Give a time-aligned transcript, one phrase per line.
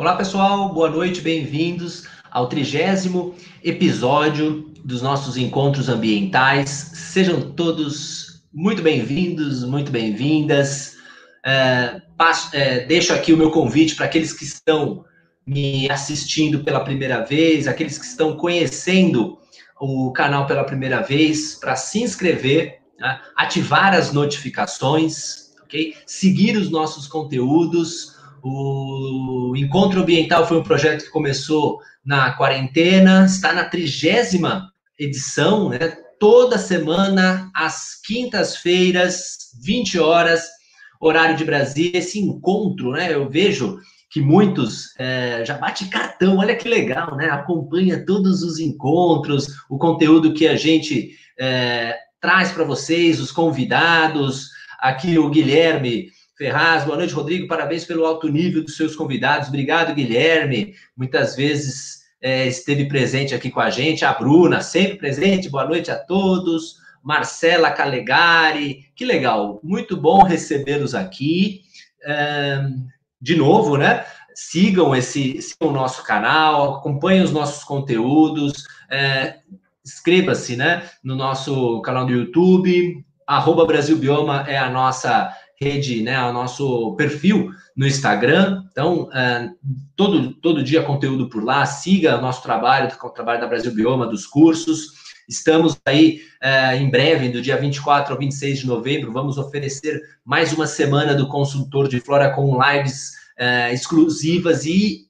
[0.00, 6.70] Olá, pessoal, boa noite, bem-vindos ao trigésimo episódio dos nossos encontros ambientais.
[6.94, 10.96] Sejam todos muito bem-vindos, muito bem-vindas.
[11.44, 12.00] É,
[12.54, 15.04] é, deixo aqui o meu convite para aqueles que estão
[15.46, 19.36] me assistindo pela primeira vez, aqueles que estão conhecendo
[19.78, 23.20] o canal pela primeira vez, para se inscrever, né?
[23.36, 25.50] ativar as notificações?
[26.06, 28.18] Seguir os nossos conteúdos.
[28.42, 35.96] O Encontro Ambiental foi um projeto que começou na quarentena, está na trigésima edição, né?
[36.18, 40.48] Toda semana, às quintas-feiras, 20 horas,
[41.00, 43.12] horário de Brasília, esse encontro, né?
[43.12, 43.78] Eu vejo
[44.10, 47.30] que muitos é, já bate cartão, olha que legal, né?
[47.30, 54.50] Acompanha todos os encontros, o conteúdo que a gente é, traz para vocês, os convidados.
[54.80, 56.08] Aqui o Guilherme
[56.40, 57.46] Ferraz, boa noite, Rodrigo.
[57.46, 59.48] Parabéns pelo alto nível dos seus convidados.
[59.48, 60.74] Obrigado, Guilherme.
[60.96, 64.06] Muitas vezes é, esteve presente aqui com a gente.
[64.06, 65.50] A Bruna, sempre presente.
[65.50, 66.76] Boa noite a todos.
[67.02, 71.60] Marcela Calegari, que legal, muito bom recebê-los aqui
[73.20, 74.06] de novo, né?
[74.34, 79.40] Sigam esse sigam o nosso canal, acompanhem os nossos conteúdos, é,
[79.84, 80.88] inscreva-se, né?
[81.04, 86.20] No nosso canal do YouTube, arroba Brasil Bioma é a nossa rede, né?
[86.22, 88.64] O nosso perfil no Instagram.
[88.72, 89.50] Então, é,
[89.94, 91.66] todo, todo dia conteúdo por lá.
[91.66, 94.98] Siga o nosso trabalho, o trabalho da Brasil Bioma, dos cursos.
[95.28, 100.52] Estamos aí é, em breve, do dia 24 ao 26 de novembro, vamos oferecer mais
[100.52, 105.08] uma semana do consultor de flora com lives é, exclusivas e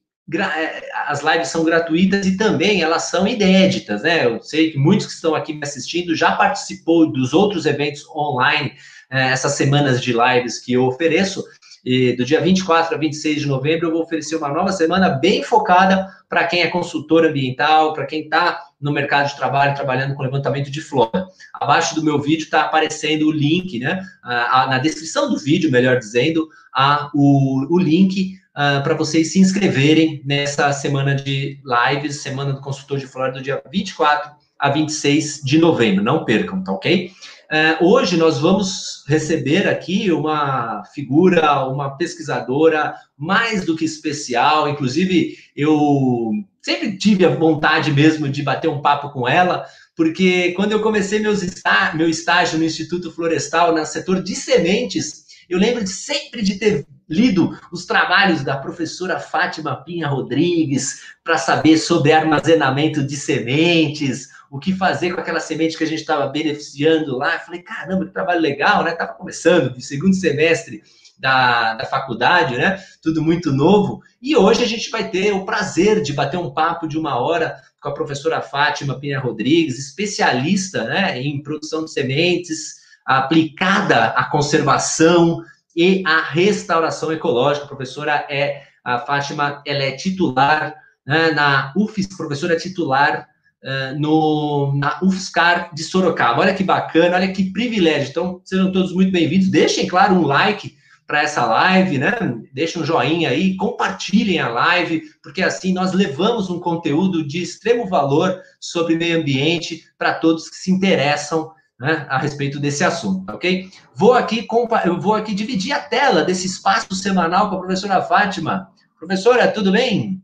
[1.07, 4.27] as lives são gratuitas e também elas são inéditas, né?
[4.27, 8.75] Eu sei que muitos que estão aqui me assistindo já participou dos outros eventos online,
[9.11, 11.45] essas semanas de lives que eu ofereço.
[11.85, 15.43] E do dia 24 a 26 de novembro, eu vou oferecer uma nova semana bem
[15.43, 20.23] focada para quem é consultor ambiental, para quem está no mercado de trabalho trabalhando com
[20.23, 21.27] levantamento de flora.
[21.55, 24.03] Abaixo do meu vídeo está aparecendo o link, né?
[24.23, 29.41] A, a, na descrição do vídeo, melhor dizendo, a, o, o link para vocês se
[29.41, 35.41] inscreverem nessa semana de lives, semana do consultor de flora do dia 24 a 26
[35.43, 36.05] de novembro.
[36.05, 37.11] Não percam, tá ok?
[37.51, 44.69] Uh, hoje nós vamos receber aqui uma figura, uma pesquisadora mais do que especial.
[44.69, 46.31] Inclusive, eu
[46.63, 49.67] sempre tive a vontade mesmo de bater um papo com ela,
[49.97, 55.25] porque quando eu comecei meus está meu estágio no Instituto Florestal, no setor de sementes,
[55.49, 61.37] eu lembro de sempre de ter lido os trabalhos da professora Fátima Pinha Rodrigues para
[61.37, 66.29] saber sobre armazenamento de sementes, o que fazer com aquela semente que a gente estava
[66.29, 67.35] beneficiando lá.
[67.35, 68.93] Eu falei, caramba, que trabalho legal, né?
[68.93, 70.83] Estava começando, de segundo semestre
[71.19, 72.81] da, da faculdade, né?
[73.03, 74.01] Tudo muito novo.
[74.23, 77.57] E hoje a gente vai ter o prazer de bater um papo de uma hora
[77.81, 85.43] com a professora Fátima Pinha Rodrigues, especialista né, em produção de sementes, aplicada à conservação
[85.77, 87.65] e à restauração ecológica.
[87.65, 90.75] A professora é a Fátima, ela é titular
[91.07, 93.27] né, na UFS, professora titular
[93.63, 96.41] uh, no, na UFSCar de Sorocaba.
[96.41, 98.11] Olha que bacana, olha que privilégio.
[98.11, 99.49] Então, sejam todos muito bem-vindos.
[99.49, 102.13] Deixem, claro, um like para essa live, né?
[102.53, 107.89] Deixem um joinha aí, compartilhem a live, porque assim nós levamos um conteúdo de extremo
[107.89, 113.71] valor sobre meio ambiente para todos que se interessam né, a respeito desse assunto, ok?
[113.95, 114.47] Vou aqui,
[114.85, 118.71] eu vou aqui dividir a tela desse espaço semanal com a professora Fátima.
[118.99, 120.23] Professora, tudo bem?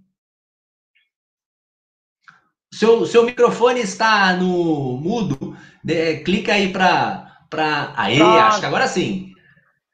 [2.70, 5.56] Seu, seu microfone está no mudo.
[5.82, 7.24] De, clica aí para.
[7.48, 7.94] Pra...
[7.96, 9.32] Aí, acho que agora sim.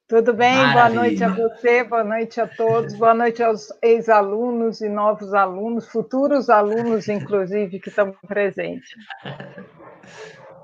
[0.09, 0.57] Tudo bem?
[0.57, 0.91] Maravilha.
[0.91, 5.87] Boa noite a você, boa noite a todos, boa noite aos ex-alunos e novos alunos,
[5.87, 8.91] futuros alunos, inclusive, que estão presentes.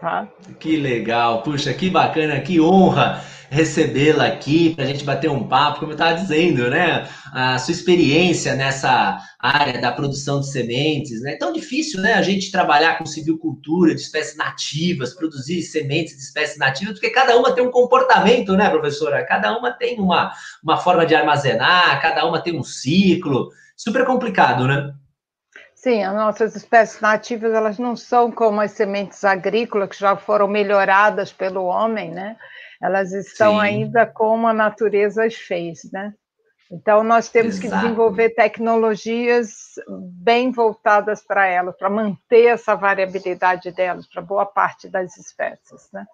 [0.00, 0.28] Tá?
[0.60, 3.20] Que legal, puxa, que bacana, que honra
[3.50, 7.08] recebê-la aqui para a gente bater um papo, como eu estava dizendo, né?
[7.32, 11.32] A sua experiência nessa área da produção de sementes, né?
[11.32, 12.14] É tão difícil, né?
[12.14, 17.36] A gente trabalhar com civicultura de espécies nativas, produzir sementes de espécies nativas, porque cada
[17.36, 19.24] uma tem um comportamento, né, professora?
[19.24, 23.48] Cada uma tem uma, uma forma de armazenar, cada uma tem um ciclo.
[23.76, 24.92] Super complicado, né?
[25.80, 30.48] Sim, as nossas espécies nativas elas não são como as sementes agrícolas que já foram
[30.48, 32.36] melhoradas pelo homem, né?
[32.82, 33.60] Elas estão Sim.
[33.60, 36.12] ainda como a natureza as fez, né?
[36.68, 37.70] Então nós temos Exato.
[37.70, 39.74] que desenvolver tecnologias
[40.20, 46.04] bem voltadas para elas, para manter essa variabilidade delas, para boa parte das espécies, né?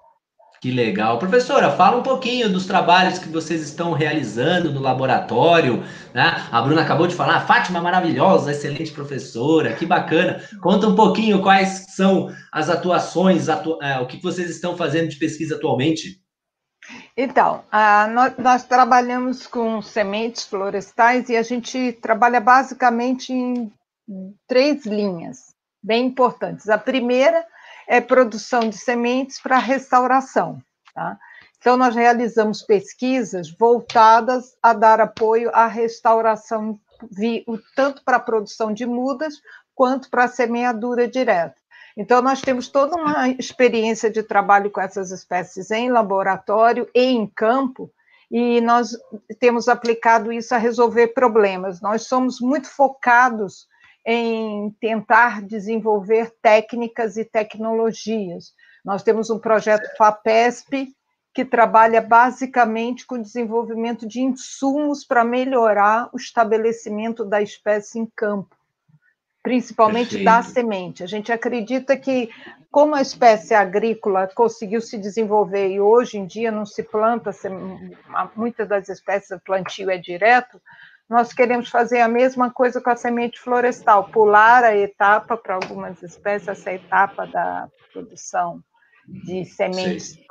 [0.65, 1.19] Que legal.
[1.19, 5.85] Professora, fala um pouquinho dos trabalhos que vocês estão realizando no laboratório.
[6.15, 6.43] Né?
[6.51, 10.43] A Bruna acabou de falar, Fátima maravilhosa, excelente professora, que bacana.
[10.63, 15.17] Conta um pouquinho quais são as atuações, atu é, o que vocês estão fazendo de
[15.17, 16.19] pesquisa atualmente.
[17.15, 23.71] Então, a, nós, nós, trabalhamos com sementes florestais e a gente trabalha basicamente em
[24.49, 25.53] três linhas
[25.83, 26.71] bem importantes.
[26.71, 27.45] A primeira
[27.87, 30.63] é produção de sementes para restauração.
[30.95, 31.19] Tá?
[31.59, 36.79] Então, nós realizamos pesquisas voltadas a dar apoio à restauração,
[37.75, 39.41] tanto para a produção de mudas
[39.75, 41.57] quanto para a semeadura direta.
[41.97, 47.27] Então, nós temos toda uma experiência de trabalho com essas espécies em laboratório e em
[47.27, 47.91] campo,
[48.31, 48.97] e nós
[49.39, 51.81] temos aplicado isso a resolver problemas.
[51.81, 53.69] Nós somos muito focados
[54.07, 58.53] em tentar desenvolver técnicas e tecnologias.
[58.85, 60.95] Nós temos um projeto FAPESP,
[61.35, 68.07] que trabalha basicamente com o desenvolvimento de insumos para melhorar o estabelecimento da espécie em
[68.15, 68.55] campo,
[69.43, 70.25] principalmente Perfeito.
[70.25, 71.03] da semente.
[71.03, 72.31] A gente acredita que,
[72.71, 77.33] como a espécie agrícola conseguiu se desenvolver e hoje em dia não se planta,
[78.37, 80.63] muitas das espécies o plantio é direto,
[81.09, 86.03] nós queremos fazer a mesma coisa com a semente florestal, pular a etapa para algumas
[86.03, 88.63] espécies, essa etapa da produção
[89.07, 90.25] de sementes Sim.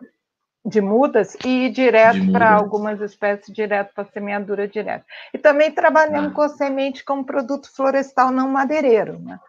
[0.66, 5.06] de mudas e ir direto para algumas espécies, direto para a semeadura direta.
[5.34, 6.34] E também trabalhamos ah.
[6.34, 9.20] com a semente como produto florestal não madeireiro.
[9.20, 9.40] Né?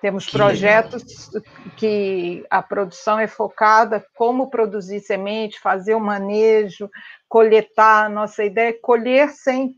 [0.00, 1.52] Temos que projetos legal.
[1.76, 6.90] que a produção é focada como produzir semente, fazer o manejo,
[7.28, 8.08] coletar.
[8.08, 9.76] Nossa ideia é colher sem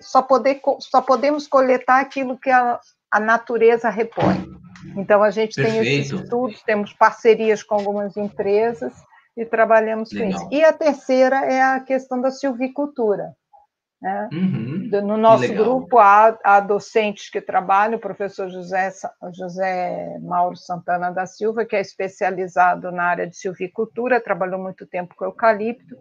[0.00, 2.80] só, poder, só podemos coletar aquilo que a,
[3.10, 4.56] a natureza repõe.
[4.96, 5.82] Então, a gente Perfeito.
[5.82, 8.92] tem esses estudos, temos parcerias com algumas empresas
[9.36, 10.40] e trabalhamos Legal.
[10.40, 10.48] com isso.
[10.52, 13.34] E a terceira é a questão da silvicultura.
[14.00, 14.28] Né?
[14.30, 18.92] Uhum, no nosso grupo há, há, docentes que trabalham, o professor José,
[19.32, 25.14] José Mauro Santana da Silva, que é especializado na área de silvicultura, trabalhou muito tempo
[25.16, 25.96] com eucalipto,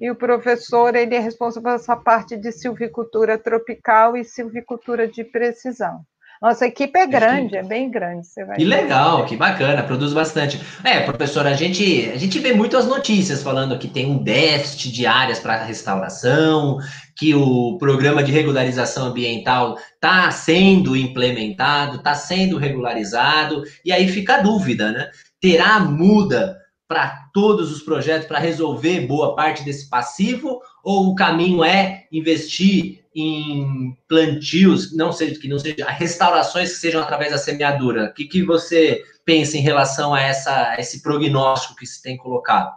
[0.00, 5.24] e o professor ele é responsável por essa parte de silvicultura tropical e silvicultura de
[5.24, 6.06] precisão.
[6.42, 8.26] Nossa equipe é grande, é bem grande.
[8.26, 10.60] Você vai que legal, que bacana, produz bastante.
[10.82, 14.90] É, professora, a gente, a gente vê muito as notícias falando que tem um déficit
[14.90, 16.80] de áreas para restauração,
[17.16, 24.34] que o programa de regularização ambiental está sendo implementado, está sendo regularizado, e aí fica
[24.34, 25.10] a dúvida, né?
[25.40, 31.62] Terá muda para todos os projetos para resolver boa parte desse passivo, ou o caminho
[31.62, 38.06] é investir em plantios, não seja que não seja restaurações que sejam através da semeadura.
[38.06, 42.16] O que, que você pensa em relação a, essa, a esse prognóstico que se tem
[42.16, 42.72] colocado?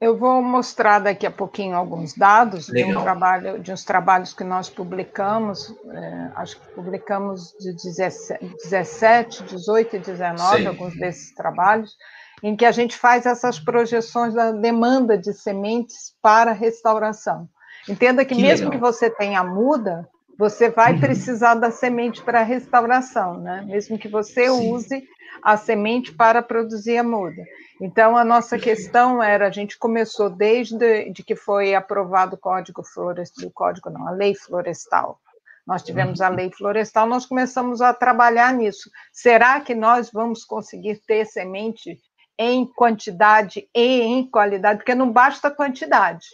[0.00, 4.44] Eu vou mostrar daqui a pouquinho alguns dados de, um trabalho, de uns trabalhos que
[4.44, 10.66] nós publicamos, é, acho que publicamos de 17, 18 e 19, Sim.
[10.66, 11.96] alguns desses trabalhos,
[12.44, 17.48] em que a gente faz essas projeções da demanda de sementes para restauração.
[17.88, 18.72] Entenda que, que mesmo legal.
[18.72, 20.06] que você tenha muda,
[20.38, 21.00] você vai uhum.
[21.00, 23.64] precisar da semente para restauração, né?
[23.66, 24.70] Mesmo que você Sim.
[24.70, 25.08] use
[25.42, 27.42] a semente para produzir a muda.
[27.80, 32.82] Então, a nossa questão era, a gente começou desde de que foi aprovado o Código
[32.84, 35.18] Florestal, o Código não, a Lei Florestal.
[35.66, 36.36] Nós tivemos a uhum.
[36.36, 38.90] Lei Florestal, nós começamos a trabalhar nisso.
[39.10, 41.98] Será que nós vamos conseguir ter semente
[42.38, 44.78] em quantidade e em qualidade?
[44.78, 46.26] Porque não basta quantidade.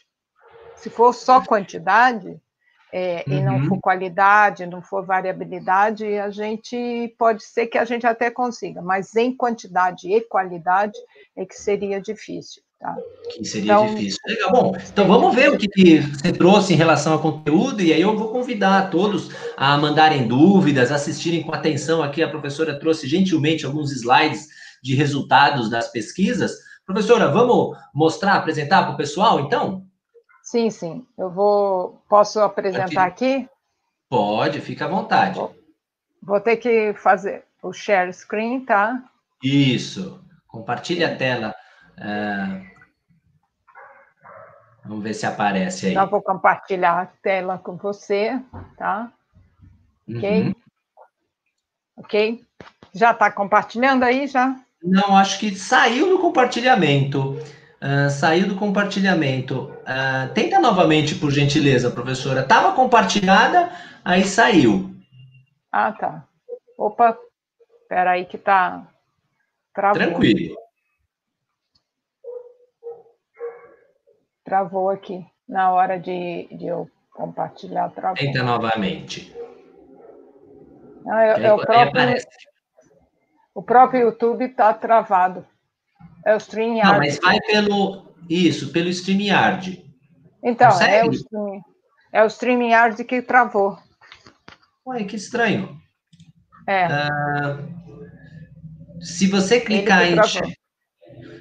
[0.77, 2.41] Se for só quantidade,
[2.93, 3.35] é, uhum.
[3.35, 3.69] e não uhum.
[3.69, 9.15] for qualidade, não for variabilidade, a gente pode ser que a gente até consiga, mas
[9.15, 10.99] em quantidade e qualidade
[11.37, 12.63] é que seria difícil.
[12.81, 12.97] Tá?
[13.31, 14.19] Que seria então, difícil.
[14.27, 17.93] Legal, bom, então vamos ver o que, que você trouxe em relação ao conteúdo, e
[17.93, 22.23] aí eu vou convidar todos a mandarem dúvidas, assistirem com atenção aqui.
[22.23, 24.49] A professora trouxe gentilmente alguns slides
[24.83, 26.53] de resultados das pesquisas.
[26.85, 29.87] Professora, vamos mostrar, apresentar para o pessoal, então?
[30.43, 31.07] Sim, sim.
[31.17, 32.03] Eu vou.
[32.09, 33.49] Posso apresentar aqui?
[34.09, 35.37] Pode, fica à vontade.
[35.39, 35.55] Vou,
[36.23, 39.05] vou ter que fazer o share screen, tá?
[39.43, 40.21] Isso.
[40.49, 41.55] Compartilhe a tela.
[41.97, 42.71] É...
[44.85, 45.95] Vamos ver se aparece aí.
[45.95, 48.41] Já vou compartilhar a tela com você,
[48.77, 49.13] tá?
[50.09, 50.43] Ok?
[50.43, 50.55] Uhum.
[51.99, 52.45] Ok?
[52.93, 54.57] Já está compartilhando aí, já?
[54.83, 57.39] Não, acho que saiu no compartilhamento.
[57.83, 59.73] Uh, saiu do compartilhamento.
[59.83, 62.41] Uh, tenta novamente, por gentileza, professora.
[62.41, 63.71] Estava compartilhada,
[64.05, 64.95] aí saiu.
[65.73, 66.25] Ah, tá.
[66.77, 67.17] Opa,
[67.83, 68.87] espera aí que tá
[69.75, 69.95] travou.
[69.95, 70.57] Tranquilo.
[74.51, 75.25] travou aqui.
[75.49, 78.17] Na hora de, de eu compartilhar, travou.
[78.17, 79.33] Tenta novamente.
[81.05, 82.17] Não, eu, é o, próprio,
[83.55, 85.47] o próprio YouTube está travado.
[86.25, 86.93] É o StreamYard.
[86.93, 88.11] Não, mas vai pelo.
[88.29, 89.85] Isso, pelo StreamYard.
[90.43, 91.63] Então, é o, stream,
[92.13, 93.79] é o StreamYard que travou.
[94.87, 95.77] Ué, que estranho.
[96.67, 96.87] É.
[96.87, 97.81] Uh,
[99.01, 100.17] se você clicar em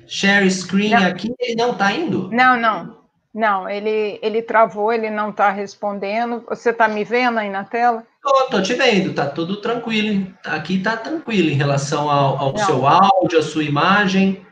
[0.07, 1.07] share screen não.
[1.07, 2.29] aqui, ele não está indo?
[2.31, 2.99] Não, não.
[3.33, 6.43] Não, ele, ele travou, ele não está respondendo.
[6.49, 8.05] Você está me vendo aí na tela?
[8.21, 10.33] Tô, tô te vendo, tá tudo tranquilo.
[10.43, 14.45] Aqui tá tranquilo em relação ao, ao seu áudio, a sua imagem.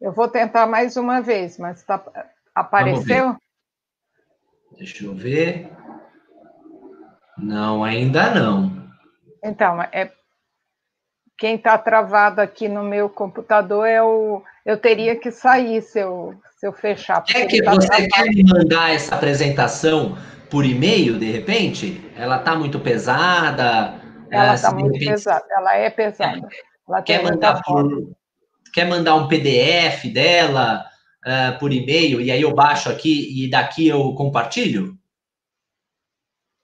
[0.00, 2.02] Eu vou tentar mais uma vez, mas tá,
[2.54, 3.36] apareceu?
[4.76, 5.70] Deixa eu ver.
[7.38, 8.84] Não, ainda não.
[9.42, 10.12] Então, é
[11.36, 14.42] quem está travado aqui no meu computador é o.
[14.64, 17.24] Eu teria que sair se eu, se eu fechar.
[17.34, 18.08] É que tá você travado.
[18.08, 20.16] quer me mandar essa apresentação
[20.54, 22.00] por e-mail, de repente?
[22.14, 24.00] Ela está muito pesada?
[24.30, 25.10] Ela está muito repente...
[25.10, 26.48] pesada, ela é pesada.
[26.88, 28.14] Ela quer, mandar por,
[28.72, 30.86] quer mandar um PDF dela
[31.26, 34.96] uh, por e-mail e aí eu baixo aqui e daqui eu compartilho?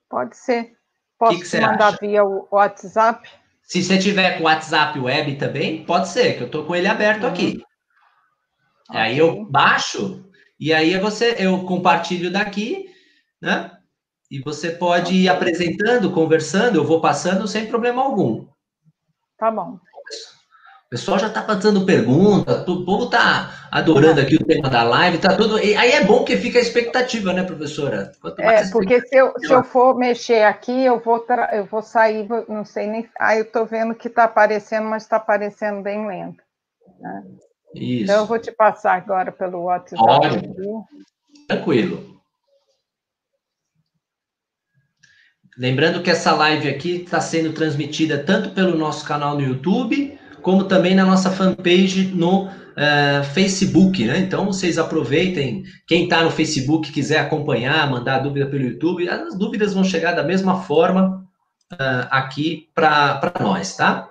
[0.08, 0.72] Pode ser.
[1.18, 1.98] Posso que que mandar acha?
[2.00, 3.28] via o WhatsApp?
[3.64, 6.86] Se você tiver com o WhatsApp web também, pode ser, que eu estou com ele
[6.86, 7.30] aberto uhum.
[7.30, 7.64] aqui.
[8.88, 9.00] Okay.
[9.00, 10.24] Aí eu baixo
[10.60, 12.86] e aí você eu compartilho daqui,
[13.42, 13.72] né?
[14.30, 18.46] E você pode ir apresentando, conversando, eu vou passando sem problema algum.
[19.36, 19.72] Tá bom.
[19.72, 25.18] O pessoal já está fazendo pergunta, o povo está adorando aqui o tema da live,
[25.18, 25.56] tá tudo.
[25.56, 28.10] Aí é bom que fica a expectativa, né, professora?
[28.38, 32.64] é, porque se eu, se eu for mexer aqui, eu vou, eu vou sair, não
[32.64, 33.08] sei nem.
[33.18, 36.42] Aí eu estou vendo que está aparecendo, mas está aparecendo bem lento.
[37.00, 37.22] Né?
[37.74, 38.04] Isso.
[38.04, 40.02] Então eu vou te passar agora pelo WhatsApp.
[40.04, 40.42] Pode.
[41.46, 42.19] Tranquilo.
[45.60, 50.64] Lembrando que essa live aqui está sendo transmitida tanto pelo nosso canal no YouTube como
[50.64, 54.20] também na nossa fanpage no uh, Facebook, né?
[54.20, 55.64] Então vocês aproveitem.
[55.86, 60.22] Quem está no Facebook quiser acompanhar, mandar dúvida pelo YouTube, as dúvidas vão chegar da
[60.22, 61.28] mesma forma
[61.74, 64.08] uh, aqui para nós, tá?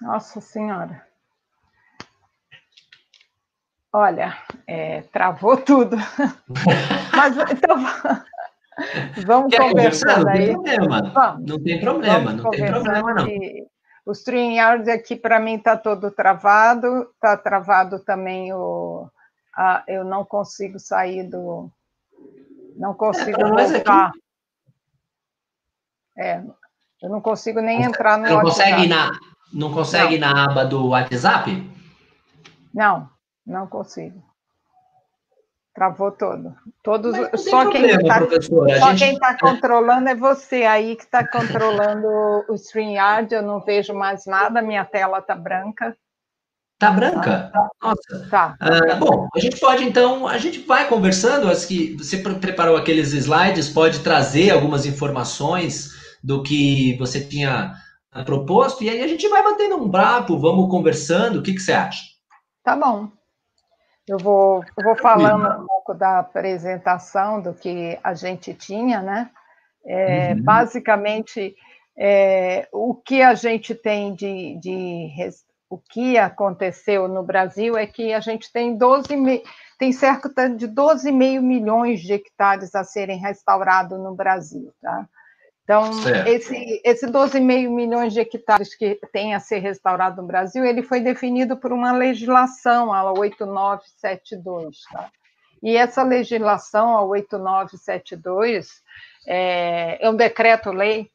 [0.00, 1.02] Nossa Senhora.
[3.92, 5.98] Olha, é, travou tudo.
[7.14, 7.76] Mas então
[9.26, 10.52] vamos Quer conversar aí.
[10.52, 11.46] Não tem problema, vamos.
[11.48, 13.26] não tem problema, não tem problema não.
[14.06, 19.08] O StreamYard aqui para mim está todo travado, está travado também o.
[19.86, 21.70] Eu não consigo sair do.
[22.76, 24.12] Não consigo é, voltar.
[26.16, 26.42] É,
[27.02, 28.70] eu não consigo nem entrar no não WhatsApp.
[28.70, 29.10] Consegue na,
[29.52, 30.32] não consegue não.
[30.32, 31.70] na aba do WhatsApp?
[32.72, 33.08] Não,
[33.46, 34.29] não consigo.
[35.74, 36.54] Travou todo.
[36.82, 38.20] Todos, só quem está
[38.80, 39.20] só gente...
[39.20, 42.08] tá controlando é você aí que está controlando
[42.48, 43.32] o StreamYard.
[43.32, 45.96] Eu não vejo mais nada, minha tela está branca.
[46.80, 47.50] Tá branca?
[47.52, 47.68] Tá.
[47.82, 48.28] Nossa.
[48.30, 48.56] Tá.
[48.58, 51.48] Ah, bom, a gente pode então, a gente vai conversando.
[51.48, 55.90] Acho que você preparou aqueles slides, pode trazer algumas informações
[56.24, 57.74] do que você tinha
[58.24, 61.38] proposto, e aí a gente vai batendo um papo, vamos conversando.
[61.38, 62.02] O que, que você acha?
[62.64, 63.10] Tá bom.
[64.10, 69.30] Eu vou, eu vou falando um pouco da apresentação do que a gente tinha, né?
[69.86, 70.42] É, uhum.
[70.42, 71.54] Basicamente,
[71.96, 75.08] é, o que a gente tem de, de,
[75.68, 79.06] o que aconteceu no Brasil é que a gente tem 12
[79.78, 85.08] tem cerca de 12,5 milhões de hectares a serem restaurados no Brasil, tá?
[85.70, 86.26] Então, certo.
[86.26, 91.00] esse, esse 12,5 milhões de hectares que tem a ser restaurado no Brasil, ele foi
[91.00, 94.78] definido por uma legislação, a 8972.
[94.90, 95.08] Tá?
[95.62, 98.82] E essa legislação, a 8972,
[99.28, 101.08] é, é um decreto-lei,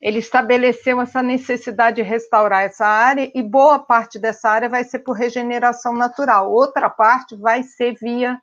[0.00, 5.00] ele estabeleceu essa necessidade de restaurar essa área e boa parte dessa área vai ser
[5.00, 8.40] por regeneração natural, outra parte vai ser via,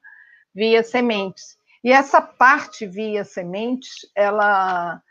[0.54, 1.58] via sementes.
[1.84, 5.02] E essa parte via sementes, ela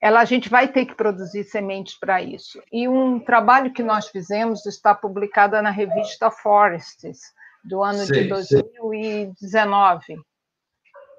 [0.00, 2.62] ela, a gente vai ter que produzir sementes para isso.
[2.72, 7.18] E um trabalho que nós fizemos está publicado na revista Forests,
[7.62, 10.04] do ano sim, de 2019.
[10.04, 10.16] Sim.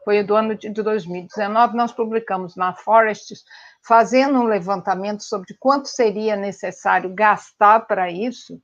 [0.03, 3.43] Foi do ano de 2019, nós publicamos na Forests,
[3.85, 8.59] fazendo um levantamento sobre quanto seria necessário gastar para isso,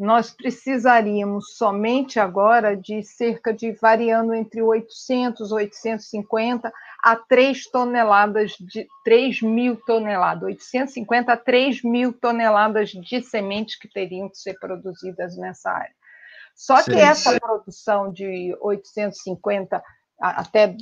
[0.00, 6.72] nós precisaríamos somente agora de cerca de variando entre 800, 850
[7.02, 13.88] a 3 toneladas de 3 mil toneladas, 850 a 3 mil toneladas de sementes que
[13.88, 15.94] teriam que ser produzidas nessa área.
[16.54, 19.82] Só que essa produção de 850
[20.20, 20.76] até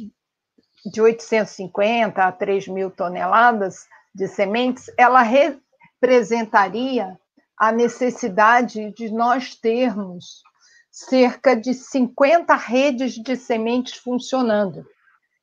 [0.85, 7.19] de 850 a 3 mil toneladas de sementes, ela representaria
[7.57, 10.43] a necessidade de nós termos
[10.91, 14.85] cerca de 50 redes de sementes funcionando.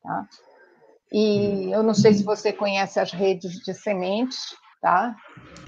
[0.04, 0.28] Tá?
[1.12, 5.16] E eu não sei se você conhece as redes de sementes, tá?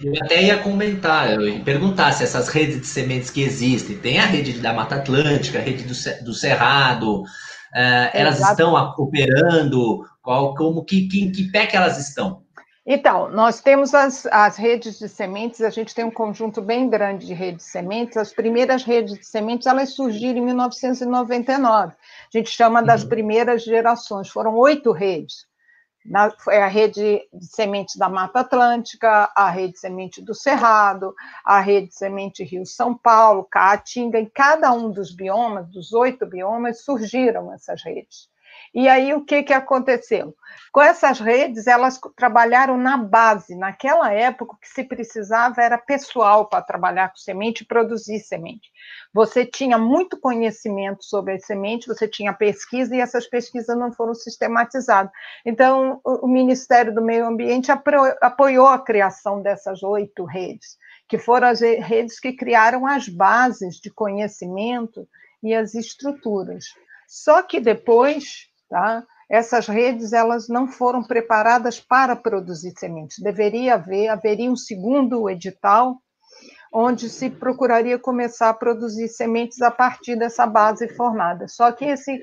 [0.01, 4.19] Eu até ia comentar, eu ia perguntar se essas redes de sementes que existem, tem
[4.19, 10.53] a rede da Mata Atlântica, a rede do, do Cerrado, uh, elas estão operando, qual,
[10.55, 12.43] como que, que, em que pé que elas estão?
[12.89, 17.25] Então, nós temos as, as redes de sementes, a gente tem um conjunto bem grande
[17.25, 18.15] de redes de sementes.
[18.15, 21.93] As primeiras redes de sementes, elas surgiram em 1999.
[22.33, 23.09] A gente chama das uhum.
[23.09, 25.45] primeiras gerações, foram oito redes.
[26.05, 31.13] Na, foi a rede de sementes da Mata Atlântica, a rede de semente do Cerrado,
[31.43, 36.25] a rede de semente Rio São Paulo, Caatinga, em cada um dos biomas, dos oito
[36.25, 38.29] biomas, surgiram essas redes.
[38.73, 40.35] E aí o que, que aconteceu?
[40.71, 43.55] Com essas redes, elas trabalharam na base.
[43.55, 48.69] Naquela época, o que se precisava era pessoal para trabalhar com semente e produzir semente.
[49.13, 54.13] Você tinha muito conhecimento sobre as sementes, você tinha pesquisa e essas pesquisas não foram
[54.13, 55.11] sistematizadas.
[55.45, 57.71] Então, o Ministério do Meio Ambiente
[58.21, 63.89] apoiou a criação dessas oito redes, que foram as redes que criaram as bases de
[63.89, 65.07] conhecimento
[65.41, 66.65] e as estruturas.
[67.07, 69.03] Só que depois Tá?
[69.29, 73.19] Essas redes elas não foram preparadas para produzir sementes.
[73.19, 75.97] Deveria haver, haveria um segundo edital
[76.71, 81.47] onde se procuraria começar a produzir sementes a partir dessa base formada.
[81.47, 82.19] Só que esse,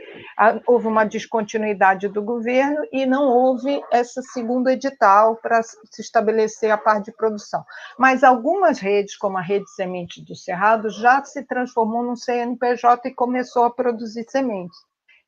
[0.67, 6.79] houve uma descontinuidade do governo e não houve esse segundo edital para se estabelecer a
[6.79, 7.65] parte de produção.
[7.99, 13.15] Mas algumas redes, como a Rede Semente do Cerrado, já se transformou num CNPJ e
[13.15, 14.77] começou a produzir sementes.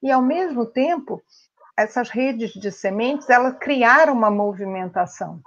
[0.07, 1.21] E, ao mesmo tempo,
[1.77, 5.41] essas redes de sementes, elas criaram uma movimentação,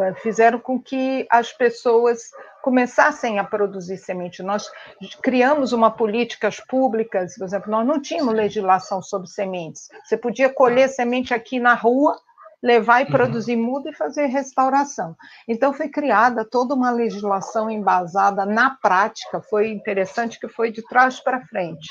[0.00, 2.30] eh, fizeram com que as pessoas
[2.62, 4.42] começassem a produzir semente.
[4.42, 4.70] Nós
[5.20, 9.90] criamos uma políticas públicas, por exemplo, nós não tínhamos legislação sobre sementes.
[10.02, 12.18] Você podia colher semente aqui na rua,
[12.62, 13.10] levar e uhum.
[13.10, 15.14] produzir muda e fazer restauração.
[15.46, 21.20] Então foi criada toda uma legislação embasada na prática, foi interessante que foi de trás
[21.20, 21.90] para frente.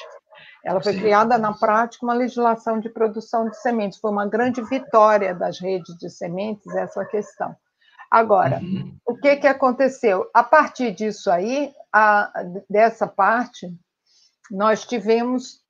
[0.63, 0.99] Ela foi Sim.
[0.99, 3.99] criada na prática uma legislação de produção de sementes.
[3.99, 7.55] Foi uma grande vitória das redes de sementes essa questão.
[8.09, 8.95] Agora, uhum.
[9.05, 10.29] o que, que aconteceu?
[10.33, 12.31] A partir disso aí, a,
[12.69, 13.73] dessa parte,
[14.51, 15.60] nós tivemos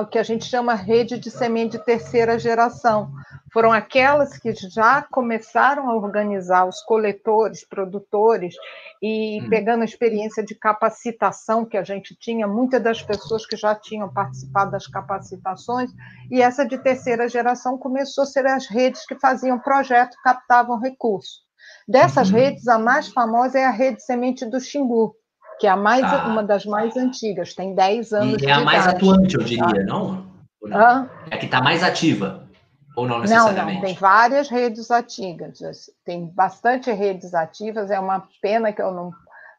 [0.00, 3.10] o que a gente chama rede de semente de terceira geração.
[3.52, 8.54] Foram aquelas que já começaram a organizar os coletores, produtores,
[9.02, 9.48] e hum.
[9.48, 14.08] pegando a experiência de capacitação que a gente tinha, muitas das pessoas que já tinham
[14.08, 15.90] participado das capacitações,
[16.30, 21.40] e essa de terceira geração começou a ser as redes que faziam projeto, captavam recursos.
[21.88, 22.36] Dessas uhum.
[22.36, 25.16] redes, a mais famosa é a rede Semente do Xingu,
[25.60, 26.26] que é a mais, ah.
[26.26, 28.42] uma das mais antigas, tem 10 anos.
[28.42, 29.82] E é a mais idade, atuante, eu diria, tá?
[29.84, 30.26] não?
[30.62, 31.10] não?
[31.30, 32.48] É a que está mais ativa.
[32.96, 33.74] Ou não necessariamente?
[33.74, 35.58] Não, não, tem várias redes ativas,
[36.04, 39.12] tem bastante redes ativas, é uma pena que eu não,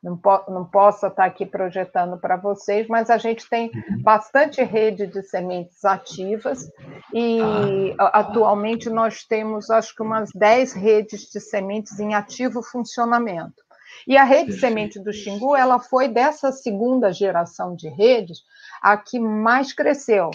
[0.03, 4.01] não, não possa estar aqui projetando para vocês, mas a gente tem uhum.
[4.01, 6.67] bastante rede de sementes ativas
[7.13, 7.39] e
[7.97, 8.19] ah.
[8.19, 13.61] atualmente nós temos acho que umas 10 redes de sementes em ativo funcionamento.
[14.07, 18.39] E a rede semente do Xingu, ela foi dessa segunda geração de redes
[18.81, 20.31] a que mais cresceu.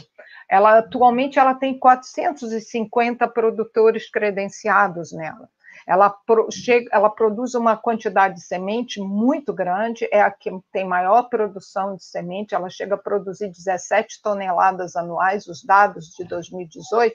[0.49, 5.49] Ela atualmente ela tem 450 produtores credenciados nela.
[5.87, 10.85] Ela, pro, chega, ela produz uma quantidade de semente muito grande, é a que tem
[10.85, 17.15] maior produção de semente, ela chega a produzir 17 toneladas anuais, os dados de 2018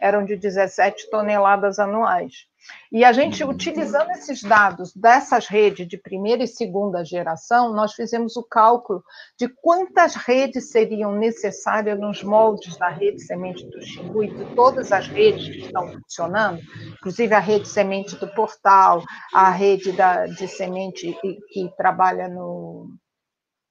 [0.00, 2.48] eram de 17 toneladas anuais.
[2.90, 3.50] E a gente, uhum.
[3.50, 9.02] utilizando esses dados dessas redes de primeira e segunda geração, nós fizemos o cálculo
[9.38, 14.92] de quantas redes seriam necessárias nos moldes da rede semente do Xingu e de todas
[14.92, 16.60] as redes que estão funcionando,
[16.98, 21.16] inclusive a rede semente do portal, a rede da, de semente
[21.52, 22.90] que trabalha no,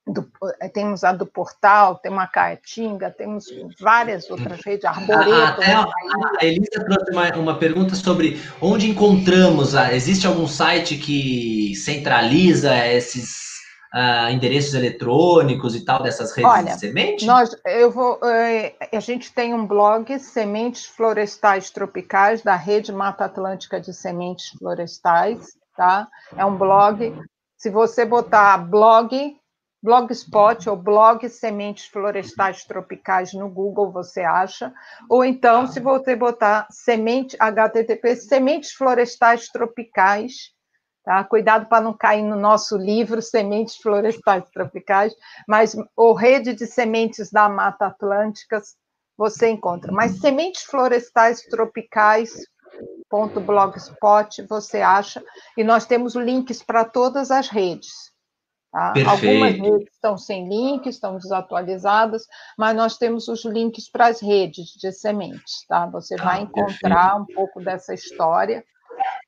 [0.08, 0.28] do,
[0.60, 3.46] eh, temos a do Portal, tem uma Caatinga, temos
[3.78, 5.30] várias outras redes, Arboreto.
[5.30, 5.86] Ah, até a,
[6.40, 12.74] a Elisa trouxe uma, uma, pergunta sobre onde encontramos, a, existe algum site que centraliza
[12.86, 13.48] esses
[13.94, 17.26] uh, endereços eletrônicos e tal dessas redes Olha, de semente?
[17.26, 23.26] Nós, eu vou, eh, a gente tem um blog, Sementes Florestais Tropicais, da Rede Mata
[23.26, 26.08] Atlântica de Sementes Florestais, tá?
[26.36, 27.14] É um blog,
[27.56, 29.36] se você botar blog
[29.80, 34.74] Blogspot ou blog Sementes Florestais Tropicais no Google você acha,
[35.08, 40.52] ou então se você botar semente HTTP Sementes Florestais Tropicais,
[41.04, 41.22] tá?
[41.22, 45.14] Cuidado para não cair no nosso livro Sementes Florestais Tropicais,
[45.46, 48.60] mas ou Rede de Sementes da Mata Atlântica
[49.16, 49.92] você encontra.
[49.92, 52.32] Mas Sementes Florestais Tropicais
[53.46, 55.22] blogspot você acha
[55.56, 58.17] e nós temos links para todas as redes
[58.70, 58.92] Tá?
[59.06, 62.26] Algumas redes estão sem link, estão desatualizadas,
[62.56, 65.66] mas nós temos os links para as redes de sementes.
[65.66, 65.86] Tá?
[65.86, 67.32] Você ah, vai encontrar perfeito.
[67.32, 68.64] um pouco dessa história.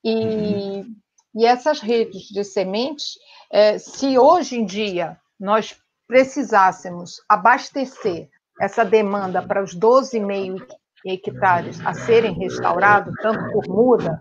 [0.05, 0.95] E, uhum.
[1.35, 3.19] e essas redes de sementes,
[3.51, 5.77] é, se hoje em dia nós
[6.07, 8.29] precisássemos abastecer
[8.61, 10.67] essa demanda para os 12,5
[11.07, 14.21] hectares a serem restaurados, tanto por muda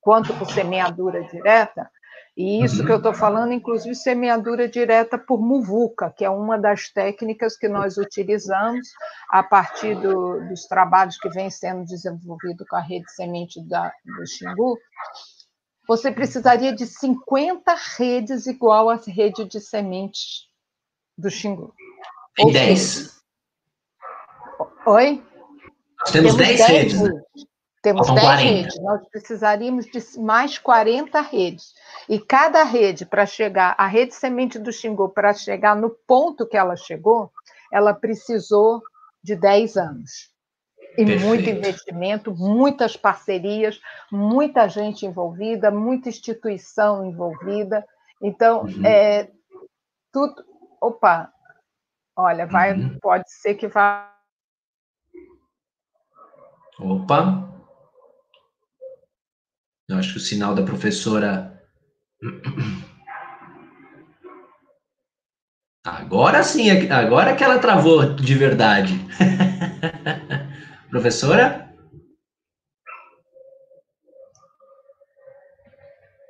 [0.00, 1.90] quanto por semeadura direta,
[2.36, 6.88] e isso que eu estou falando, inclusive, semeadura direta por muvuca, que é uma das
[6.88, 8.88] técnicas que nós utilizamos
[9.28, 14.26] a partir do, dos trabalhos que vem sendo desenvolvido com a rede semente da, do
[14.26, 14.78] Xingu.
[15.88, 20.46] Você precisaria de 50 redes igual à rede de sementes
[21.18, 21.74] do Xingu.
[22.36, 23.20] Tem 10.
[24.86, 25.22] Oi?
[26.00, 27.00] Nós temos 10 redes.
[27.02, 27.10] Né?
[27.82, 31.72] Temos 10 redes, nós precisaríamos de mais 40 redes.
[32.08, 36.58] E cada rede, para chegar, a rede semente do Xingu, para chegar no ponto que
[36.58, 37.30] ela chegou,
[37.72, 38.82] ela precisou
[39.22, 40.30] de 10 anos.
[40.92, 41.24] E Perfeito.
[41.24, 43.80] muito investimento, muitas parcerias,
[44.12, 47.86] muita gente envolvida, muita instituição envolvida.
[48.20, 48.84] Então, uhum.
[48.84, 49.30] é,
[50.12, 50.44] tudo.
[50.82, 51.32] Opa,
[52.16, 52.98] olha, vai, uhum.
[53.00, 54.12] pode ser que vá.
[56.78, 57.49] Opa,
[59.90, 61.60] eu acho que o sinal da professora.
[65.84, 68.94] Agora sim, agora que ela travou de verdade.
[70.90, 71.68] professora?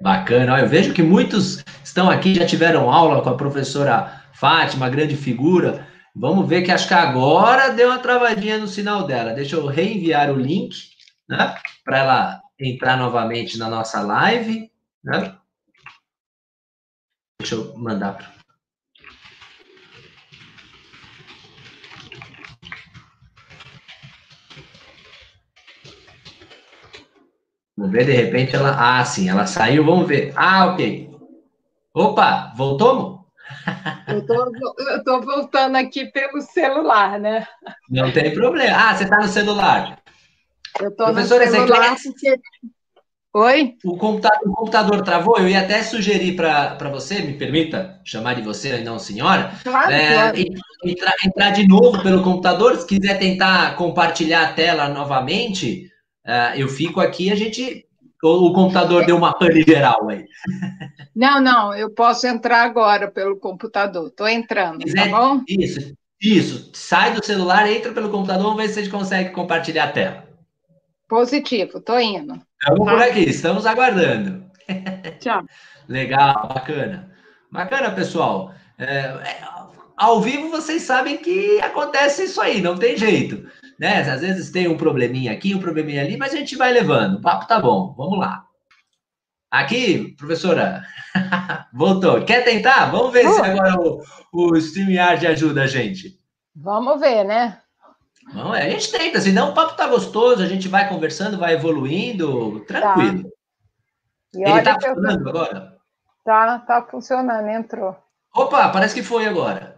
[0.00, 5.16] Bacana, eu vejo que muitos estão aqui, já tiveram aula com a professora Fátima, grande
[5.16, 5.86] figura.
[6.16, 9.34] Vamos ver que acho que agora deu uma travadinha no sinal dela.
[9.34, 10.74] Deixa eu reenviar o link,
[11.28, 11.54] né?
[11.84, 14.70] Para ela entrar novamente na nossa live,
[15.02, 15.36] né?
[17.40, 18.40] Deixa eu mandar para.
[27.76, 28.76] Vamos ver, de repente ela.
[28.78, 30.34] Ah, sim, ela saiu, vamos ver.
[30.36, 31.10] Ah, ok.
[31.94, 33.26] Opa, voltou?
[34.06, 37.46] Eu estou voltando aqui pelo celular, né?
[37.88, 38.76] Não tem problema.
[38.76, 39.98] Ah, você está no celular.
[40.78, 42.40] Eu estou Professora, celular porque...
[43.32, 43.76] Oi?
[43.84, 48.42] O computador, o computador, travou, eu ia até sugerir para você, me permita chamar de
[48.42, 50.38] você e não senhora, claro, é, claro.
[50.84, 55.88] Entrar, entrar, de novo pelo computador, se quiser tentar compartilhar a tela novamente,
[56.26, 57.86] uh, eu fico aqui, a gente.
[58.22, 60.24] O, o computador deu uma pane geral aí.
[61.14, 65.42] Não, não, eu posso entrar agora pelo computador, estou entrando, tá bom?
[65.46, 66.70] Isso, isso.
[66.72, 70.29] Sai do celular, entra pelo computador, vamos ver se a gente consegue compartilhar a tela.
[71.10, 72.40] Positivo, estou indo.
[72.62, 72.92] Estamos tá?
[72.92, 74.48] por aqui, estamos aguardando.
[75.18, 75.44] Tchau.
[75.88, 77.10] Legal, bacana.
[77.50, 78.54] Bacana, pessoal.
[78.78, 79.40] É, é,
[79.96, 83.44] ao vivo vocês sabem que acontece isso aí, não tem jeito.
[83.76, 84.02] Né?
[84.02, 87.16] Às vezes tem um probleminha aqui, um probleminha ali, mas a gente vai levando.
[87.16, 88.44] O papo tá bom, vamos lá.
[89.50, 90.84] Aqui, professora,
[91.74, 92.24] voltou.
[92.24, 92.88] Quer tentar?
[92.92, 93.32] Vamos ver uh.
[93.32, 94.00] se agora o,
[94.32, 96.20] o StreamYard ajuda a gente.
[96.54, 97.58] Vamos ver, né?
[98.32, 102.60] Não, a gente tenta, senão o papo tá gostoso, a gente vai conversando, vai evoluindo,
[102.60, 103.24] tranquilo.
[103.24, 103.30] Tá.
[104.34, 105.28] Ele tá funcionando eu...
[105.28, 105.76] agora?
[106.24, 107.96] Tá, tá funcionando, entrou.
[108.34, 109.76] Opa, parece que foi agora.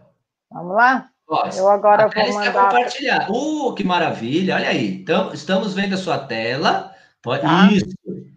[0.51, 1.09] Vamos lá?
[1.57, 2.69] eu agora vou mandar...
[2.69, 3.27] compartilhar.
[3.31, 5.01] Uh, que maravilha, olha aí.
[5.01, 6.93] Então, estamos vendo a sua tela.
[7.23, 7.69] Tá.
[7.71, 7.87] Isso,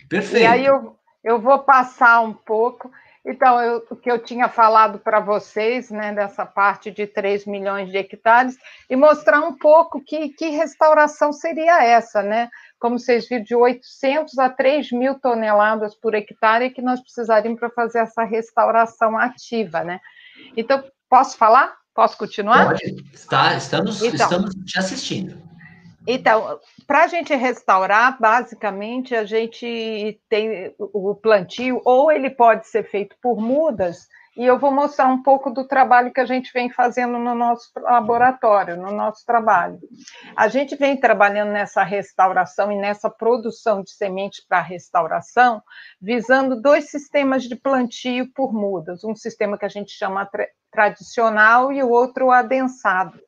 [0.09, 0.45] perfeito.
[0.45, 2.91] E aí eu, eu vou passar um pouco...
[3.27, 7.91] Então, eu, o que eu tinha falado para vocês, né, dessa parte de 3 milhões
[7.91, 8.57] de hectares,
[8.89, 12.49] e mostrar um pouco que, que restauração seria essa, né?
[12.79, 17.71] Como vocês viram, de 800 a 3 mil toneladas por hectare que nós precisaríamos para
[17.71, 19.99] fazer essa restauração ativa, né?
[20.57, 21.75] Então, posso falar?
[21.93, 22.67] Posso continuar?
[22.67, 25.43] Pode, Está, estamos, então, estamos te assistindo.
[26.07, 32.85] Então, para a gente restaurar, basicamente, a gente tem o plantio, ou ele pode ser
[32.85, 36.71] feito por mudas, e eu vou mostrar um pouco do trabalho que a gente vem
[36.71, 39.79] fazendo no nosso laboratório, no nosso trabalho.
[40.37, 45.63] A gente vem trabalhando nessa restauração e nessa produção de sementes para restauração,
[46.01, 49.03] visando dois sistemas de plantio por mudas.
[49.05, 50.29] Um sistema que a gente chama
[50.71, 53.19] tradicional e o outro adensado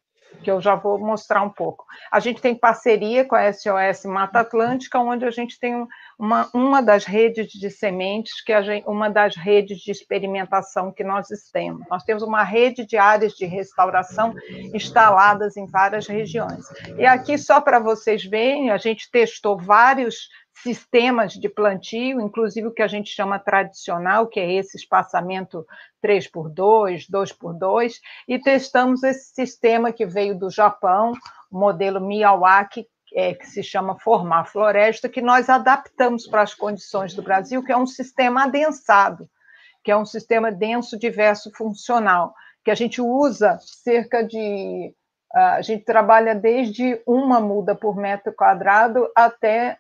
[0.43, 1.85] que eu já vou mostrar um pouco.
[2.11, 5.87] A gente tem parceria com a SOS Mata Atlântica, onde a gente tem
[6.19, 11.29] uma, uma das redes de sementes, que gente, uma das redes de experimentação que nós
[11.53, 11.87] temos.
[11.89, 14.35] Nós temos uma rede de áreas de restauração
[14.75, 16.65] instaladas em várias regiões.
[16.97, 20.29] E aqui, só para vocês verem, a gente testou vários
[20.63, 25.67] sistemas de plantio, inclusive o que a gente chama tradicional, que é esse espaçamento
[26.01, 31.13] 3 por 2, 2 por 2, e testamos esse sistema que veio do Japão,
[31.51, 37.15] o modelo Miyawaki, é, que se chama Formar Floresta, que nós adaptamos para as condições
[37.15, 39.29] do Brasil, que é um sistema adensado,
[39.83, 44.95] que é um sistema denso, diverso, funcional, que a gente usa cerca de.
[45.35, 49.79] A gente trabalha desde uma muda por metro quadrado até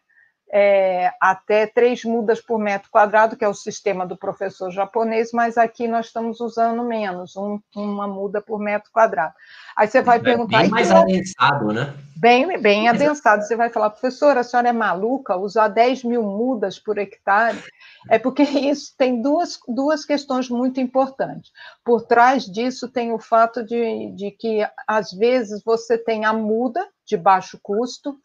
[0.50, 5.58] é, até três mudas por metro quadrado, que é o sistema do professor japonês, mas
[5.58, 9.34] aqui nós estamos usando menos, um, uma muda por metro quadrado.
[9.76, 10.62] Aí você vai é perguntar.
[10.62, 11.94] Bem mais adensado, né?
[12.16, 13.44] Bem, bem adensado.
[13.44, 17.62] Você vai falar, professora, a senhora é maluca usar 10 mil mudas por hectare?
[18.08, 21.52] É porque isso tem duas, duas questões muito importantes.
[21.84, 26.88] Por trás disso tem o fato de, de que, às vezes, você tem a muda
[27.06, 28.18] de baixo custo,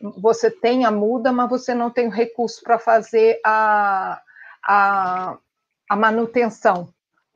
[0.00, 4.20] você tem a muda, mas você não tem o recurso para fazer a,
[4.64, 5.38] a,
[5.88, 6.88] a manutenção.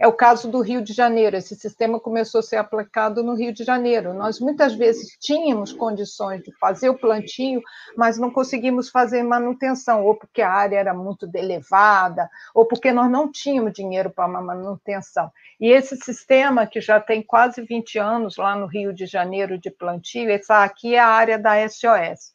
[0.03, 1.37] É o caso do Rio de Janeiro.
[1.37, 4.13] Esse sistema começou a ser aplicado no Rio de Janeiro.
[4.13, 7.63] Nós muitas vezes tínhamos condições de fazer o plantio,
[7.97, 13.09] mas não conseguimos fazer manutenção, ou porque a área era muito elevada, ou porque nós
[13.09, 15.31] não tínhamos dinheiro para uma manutenção.
[15.61, 19.71] E esse sistema, que já tem quase 20 anos lá no Rio de Janeiro de
[19.71, 22.33] plantio, essa aqui é a área da SOS.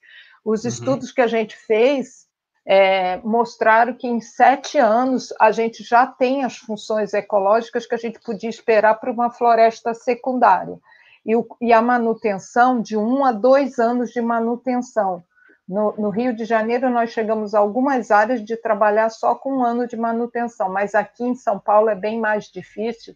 [0.48, 0.70] Os uhum.
[0.70, 2.26] estudos que a gente fez
[2.66, 7.98] é, mostraram que em sete anos a gente já tem as funções ecológicas que a
[7.98, 10.80] gente podia esperar para uma floresta secundária.
[11.26, 15.22] E, o, e, a manutenção de um a dois anos de manutenção.
[15.68, 19.64] No, no, Rio de Janeiro, nós chegamos a algumas áreas de trabalhar só com um
[19.66, 23.14] ano de manutenção, mas aqui em São Paulo é bem mais difícil,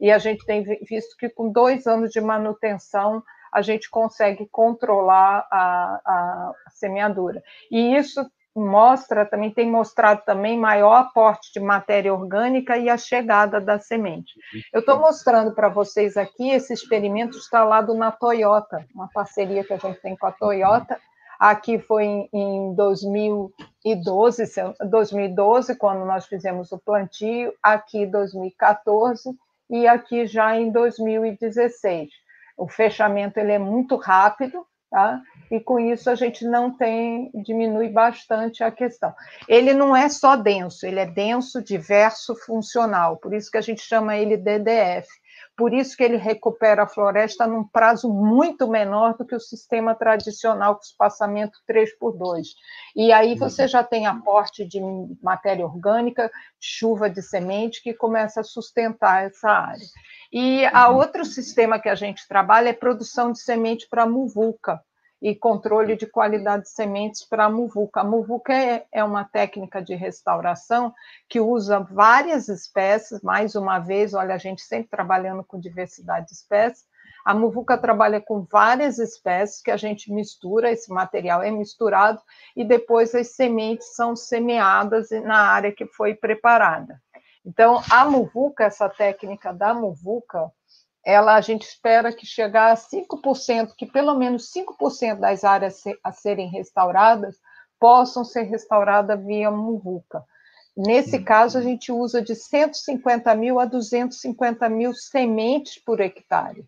[0.00, 5.46] e a gente tem visto que com dois anos de manutenção a gente consegue controlar
[5.50, 7.42] a, a, semeadura.
[7.70, 13.60] E isso mostra, também tem mostrado também maior aporte de matéria orgânica e a chegada
[13.60, 14.32] da semente.
[14.72, 19.78] Eu estou mostrando para vocês aqui esse experimento instalado na Toyota, uma parceria que a
[19.78, 20.98] gente tem com a Toyota.
[21.38, 24.44] Aqui foi em, em 2012,
[24.88, 29.34] 2012, quando nós fizemos o plantio, aqui 2014
[29.70, 32.21] e aqui já em 2016
[32.56, 35.20] o fechamento ele é muito rápido, tá?
[35.50, 39.14] E com isso a gente não tem, diminui bastante a questão.
[39.48, 43.82] Ele não é só denso, ele é denso, diverso, funcional, por isso que a gente
[43.82, 45.08] chama ele DDF.
[45.62, 49.94] Por isso que ele recupera a floresta num prazo muito menor do que o sistema
[49.94, 52.48] tradicional com espaçamento 3 por 2.
[52.96, 54.80] E aí você já tem aporte de
[55.22, 59.86] matéria orgânica, chuva de semente que começa a sustentar essa área.
[60.32, 60.96] E a uhum.
[60.96, 64.80] outro sistema que a gente trabalha é produção de semente para muvuca
[65.22, 68.00] e controle de qualidade de sementes para a muvuca.
[68.00, 70.92] A muvuca é, é uma técnica de restauração
[71.28, 76.32] que usa várias espécies, mais uma vez, olha, a gente sempre trabalhando com diversidade de
[76.32, 76.84] espécies,
[77.24, 82.20] a muvuca trabalha com várias espécies que a gente mistura, esse material é misturado
[82.56, 87.00] e depois as sementes são semeadas na área que foi preparada.
[87.46, 90.50] Então, a muvuca, essa técnica da muvuca,
[91.04, 96.12] ela a gente espera que chegar a 5%, que pelo menos 5% das áreas a
[96.12, 97.36] serem restauradas
[97.78, 100.24] possam ser restauradas via muvuca.
[100.76, 106.64] Nesse caso, a gente usa de 150 mil a 250 mil sementes por hectare.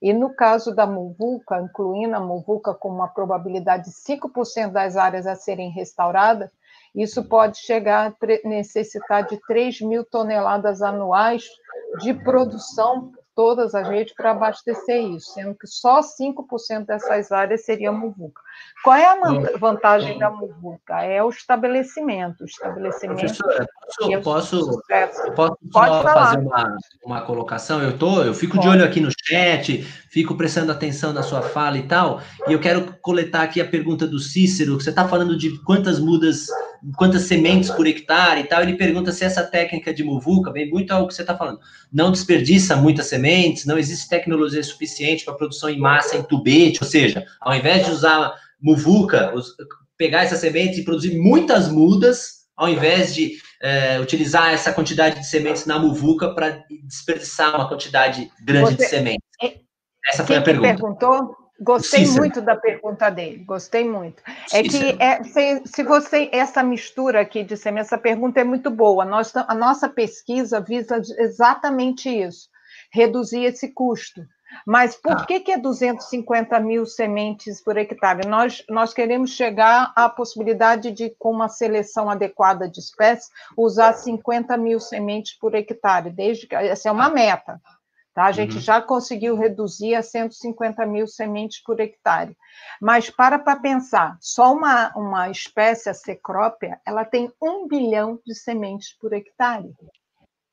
[0.00, 5.26] E no caso da muvuca, incluindo a muvuca com uma probabilidade de 5% das áreas
[5.26, 6.52] a serem restauradas,
[6.94, 11.44] isso pode chegar a necessitar de 3 mil toneladas anuais
[12.00, 17.92] de produção todas as redes para abastecer isso, sendo que só 5% dessas áreas seria
[17.92, 18.42] muvuca.
[18.82, 19.16] Qual é a
[19.56, 21.04] vantagem da muvuca?
[21.04, 22.40] É o estabelecimento.
[22.40, 23.20] O estabelecimento.
[23.20, 23.68] Professora,
[24.24, 27.80] posso, posso, posso Pode fazer uma, uma colocação?
[27.80, 28.66] Eu tô, eu fico Pode.
[28.66, 32.58] de olho aqui no chat, fico prestando atenção na sua fala e tal, e eu
[32.58, 36.48] quero coletar aqui a pergunta do Cícero, que você está falando de quantas mudas,
[36.96, 40.90] quantas sementes por hectare e tal, ele pergunta se essa técnica de muvuca vem muito
[40.92, 41.60] ao que você está falando.
[41.92, 46.88] Não desperdiça muitas sementes, não existe tecnologia suficiente para produção em massa em tubete, ou
[46.88, 49.32] seja, ao invés de usar muvuca,
[49.96, 55.26] pegar essa semente e produzir muitas mudas, ao invés de é, utilizar essa quantidade de
[55.26, 59.28] sementes na muvuca para desperdiçar uma quantidade grande Você, de sementes?
[59.42, 59.54] É,
[60.12, 60.68] essa foi a pergunta.
[60.68, 61.47] perguntou?
[61.60, 62.20] Gostei Cícero.
[62.20, 64.22] muito da pergunta dele, gostei muito.
[64.52, 64.96] É Cícero.
[64.96, 69.04] que é, se, se, você, essa mistura aqui de sementes, essa pergunta é muito boa.
[69.04, 72.48] Nós, a nossa pesquisa visa exatamente isso,
[72.92, 74.22] reduzir esse custo.
[74.66, 75.26] Mas por ah.
[75.26, 78.26] que, que é 250 mil sementes por hectare?
[78.26, 84.56] Nós, nós queremos chegar à possibilidade de, com uma seleção adequada de espécies, usar 50
[84.56, 87.60] mil sementes por hectare, desde que essa é uma meta.
[88.18, 88.24] Tá?
[88.24, 88.60] A gente uhum.
[88.60, 92.36] já conseguiu reduzir a 150 mil sementes por hectare.
[92.82, 98.34] Mas para para pensar, só uma, uma espécie, a cecrópia, ela tem um bilhão de
[98.34, 99.72] sementes por hectare.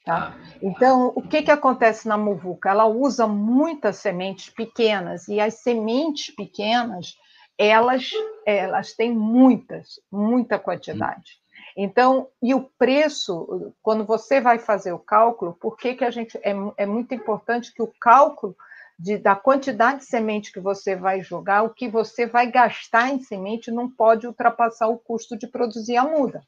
[0.06, 0.38] Tá?
[0.62, 2.70] Então, o que, que acontece na muvuca?
[2.70, 7.16] Ela usa muitas sementes pequenas, e as sementes pequenas,
[7.58, 8.12] elas,
[8.46, 11.32] elas têm muitas, muita quantidade.
[11.76, 16.38] Então, e o preço, quando você vai fazer o cálculo, por que, que a gente
[16.38, 18.56] é, é muito importante que o cálculo
[18.98, 23.20] de, da quantidade de semente que você vai jogar, o que você vai gastar em
[23.20, 26.42] semente não pode ultrapassar o custo de produzir a muda.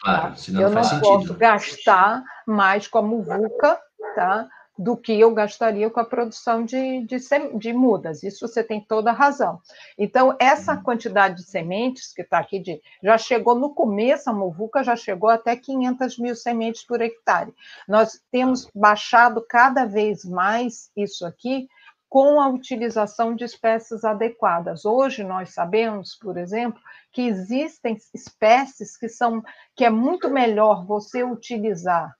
[0.00, 0.36] Claro, tá?
[0.36, 3.78] senão eu não, não posso gastar mais com a muvuca,
[4.14, 4.48] tá?
[4.78, 7.16] Do que eu gastaria com a produção de, de,
[7.58, 8.22] de, mudas.
[8.22, 9.60] Isso você tem toda a razão.
[9.98, 10.82] Então, essa uhum.
[10.84, 15.28] quantidade de sementes que está aqui, de, já chegou no começo, a Movuca já chegou
[15.28, 17.52] até 500 mil sementes por hectare.
[17.88, 21.68] Nós temos baixado cada vez mais isso aqui
[22.08, 24.84] com a utilização de espécies adequadas.
[24.84, 26.80] Hoje nós sabemos, por exemplo,
[27.12, 29.42] que existem espécies que são
[29.74, 32.16] que é muito melhor você utilizar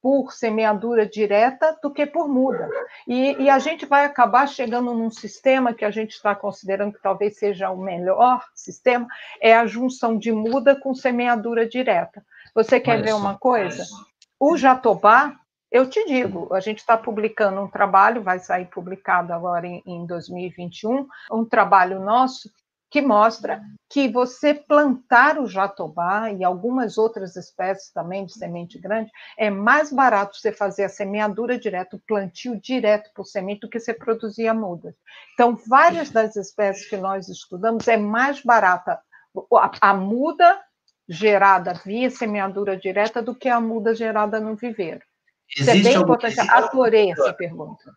[0.00, 2.68] por semeadura direta do que por muda.
[3.06, 7.02] E, e, a gente vai acabar chegando num sistema que a gente está considerando que
[7.02, 9.06] talvez seja o melhor sistema,
[9.40, 12.24] é a junção de muda com semeadura direta.
[12.54, 13.84] Você quer ver uma coisa?
[14.38, 15.34] O jatobá,
[15.70, 20.06] eu te digo, a gente está publicando um trabalho, vai sair publicado agora em, em
[20.06, 22.48] 2021, um trabalho nosso
[22.90, 29.10] que mostra que você plantar o jatobá e algumas outras espécies também de semente grande,
[29.36, 33.80] é mais barato você fazer a semeadura direto, o plantio direto por semente, do que
[33.80, 34.94] você produzir a muda.
[35.34, 39.00] Então, várias das espécies que nós estudamos, é mais barata
[39.54, 40.60] a, a muda
[41.08, 45.00] gerada via semeadura direta do que a muda gerada no viveiro.
[45.56, 46.40] Existe Isso é bem importante.
[46.40, 47.90] Adorei essa pergunta.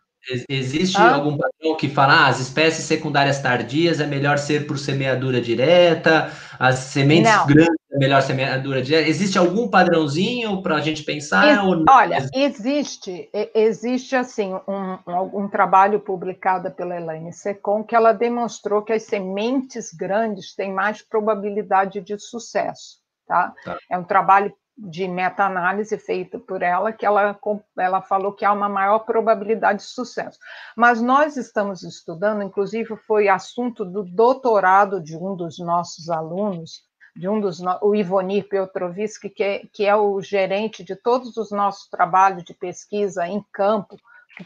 [0.48, 1.14] Existe ah?
[1.14, 6.30] algum padrão que fala ah, as espécies secundárias tardias é melhor ser por semeadura direta,
[6.58, 7.46] as sementes não.
[7.46, 9.08] grandes é melhor semeadura direta?
[9.08, 11.48] Existe algum padrãozinho para a gente pensar?
[11.48, 18.82] Ex olha, existe, existe assim um, um, trabalho publicado pela Elaine Secom que ela demonstrou
[18.82, 23.02] que as sementes grandes têm mais probabilidade de sucesso.
[23.26, 23.52] Tá?
[23.64, 23.78] tá.
[23.90, 27.38] É um trabalho de meta-análise feita por ela, que ela,
[27.78, 30.38] ela falou que há uma maior probabilidade de sucesso.
[30.76, 36.82] Mas nós estamos estudando, inclusive foi assunto do doutorado de um dos nossos alunos,
[37.14, 41.50] de um dos o Ivonir Petrovski, que é, que é o gerente de todos os
[41.50, 43.96] nossos trabalhos de pesquisa em campo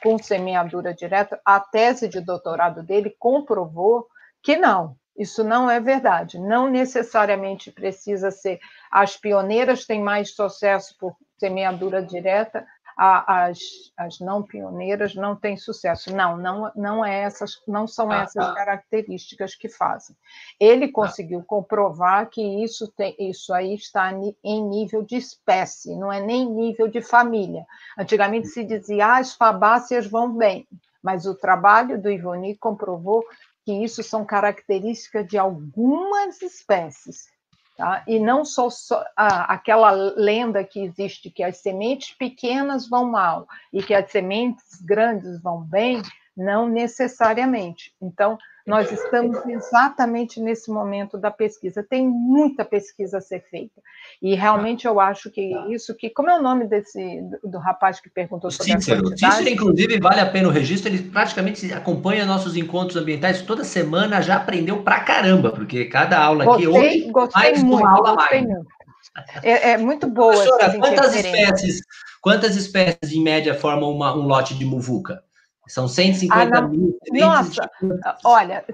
[0.03, 4.09] com semeadura direta, a tese de doutorado dele comprovou
[4.43, 6.39] que não, isso não é verdade.
[6.39, 8.59] Não necessariamente precisa ser.
[8.91, 13.59] As pioneiras têm mais sucesso por semeadura direta, as,
[13.95, 16.15] as não pioneiras não têm sucesso.
[16.15, 18.55] Não, não, não, é essas, não são ah, essas ah.
[18.55, 20.17] características que fazem.
[20.59, 24.11] Ele conseguiu comprovar que isso, tem, isso aí está
[24.43, 27.67] em nível de espécie, não é nem nível de família.
[27.99, 30.67] Antigamente se dizia, ah, as fabáceas vão bem,
[31.03, 33.23] mas o trabalho do Ivoni comprovou
[33.67, 37.27] que isso são características de algumas espécies,
[37.77, 38.05] tá?
[38.07, 43.49] e não só, só ah, aquela lenda que existe que as sementes pequenas vão mal
[43.73, 46.01] e que as sementes grandes vão bem,
[46.37, 47.93] não necessariamente.
[48.01, 51.87] Então, nós estamos exatamente nesse momento da pesquisa.
[51.89, 53.81] Tem muita pesquisa a ser feita.
[54.21, 56.11] E realmente eu acho que isso que.
[56.11, 59.09] Como é o nome desse do, rapaz que perguntou sobre Cícero.
[59.13, 63.63] a Cícero, inclusive, vale a pena o registro, ele praticamente acompanha nossos encontros ambientais toda
[63.63, 67.91] semana, já aprendeu pra caramba, porque cada aula gostei, aqui hoje gostei mais muito, uma
[67.91, 68.53] aula gostei mais.
[68.53, 68.77] Muito.
[69.43, 70.33] É, é, muito boa.
[70.33, 71.81] Professora, quantas espécies,
[72.21, 75.23] quantas espécies em média formam uma, um lote de muvuca?
[75.67, 76.97] São 150 ah, mil.
[77.13, 77.71] Nossa,
[78.25, 78.65] olha,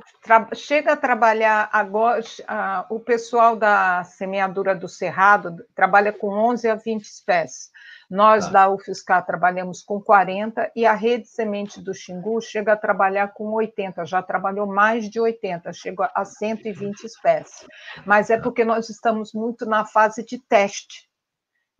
[0.55, 2.23] chega a trabalhar agora,
[2.91, 7.71] o pessoal da semeadura do Cerrado trabalha com 11 a 20 espécies.
[8.11, 8.53] Nós, tá.
[8.53, 13.51] da UFSCar, trabalhamos com 40 e a rede semente do Xingu chega a trabalhar com
[13.53, 17.67] 80, já trabalhou mais de 80, chegou a 120 espécies.
[18.05, 18.43] Mas é tá.
[18.43, 21.11] porque nós estamos muito na fase de teste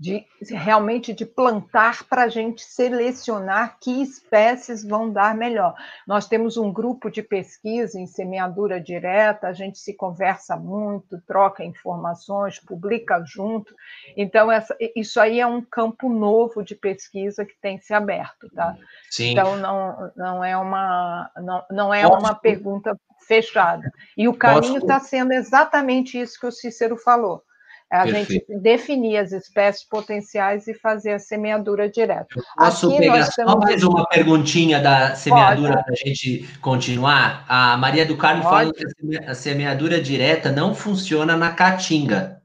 [0.03, 5.77] de realmente de plantar para a gente selecionar que espécies vão dar melhor.
[6.05, 11.65] Nós temos um grupo de pesquisa em semeadura direta, a gente se conversa muito, troca
[11.65, 13.73] informações, publica junto.
[14.17, 18.77] Então, essa, isso aí é um campo novo de pesquisa que tem se aberto, tá?
[19.09, 19.31] Sim.
[19.31, 22.99] Então, não, não é uma, não, não é uma pergunta
[23.29, 23.89] fechada.
[24.17, 27.45] E o caminho está sendo exatamente isso que o Cícero falou
[27.93, 28.33] a Perfeito.
[28.33, 32.27] gente definir as espécies potenciais e fazer a semeadura direta.
[32.57, 37.45] posso Aqui pegar só mais uma perguntinha da semeadura para a gente continuar?
[37.47, 38.83] A Maria do Carmo falou que
[39.27, 42.41] a semeadura direta não funciona na caatinga.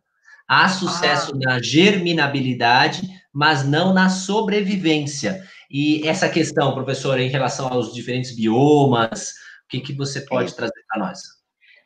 [0.45, 1.39] Há sucesso ah.
[1.39, 5.41] na germinabilidade, mas não na sobrevivência.
[5.71, 9.29] E essa questão, professora, em relação aos diferentes biomas,
[9.63, 10.55] o que, que você pode é.
[10.55, 11.36] trazer para nós?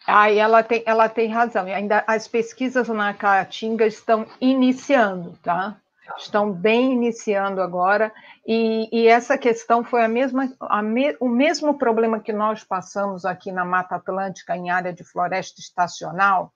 [0.07, 1.67] Aí ela tem, ela tem razão.
[1.67, 5.77] E ainda as pesquisas na Caatinga estão iniciando, tá?
[6.17, 8.11] Estão bem iniciando agora.
[8.45, 13.25] E, e essa questão foi a mesma, a me, o mesmo problema que nós passamos
[13.25, 16.51] aqui na Mata Atlântica, em área de floresta estacional.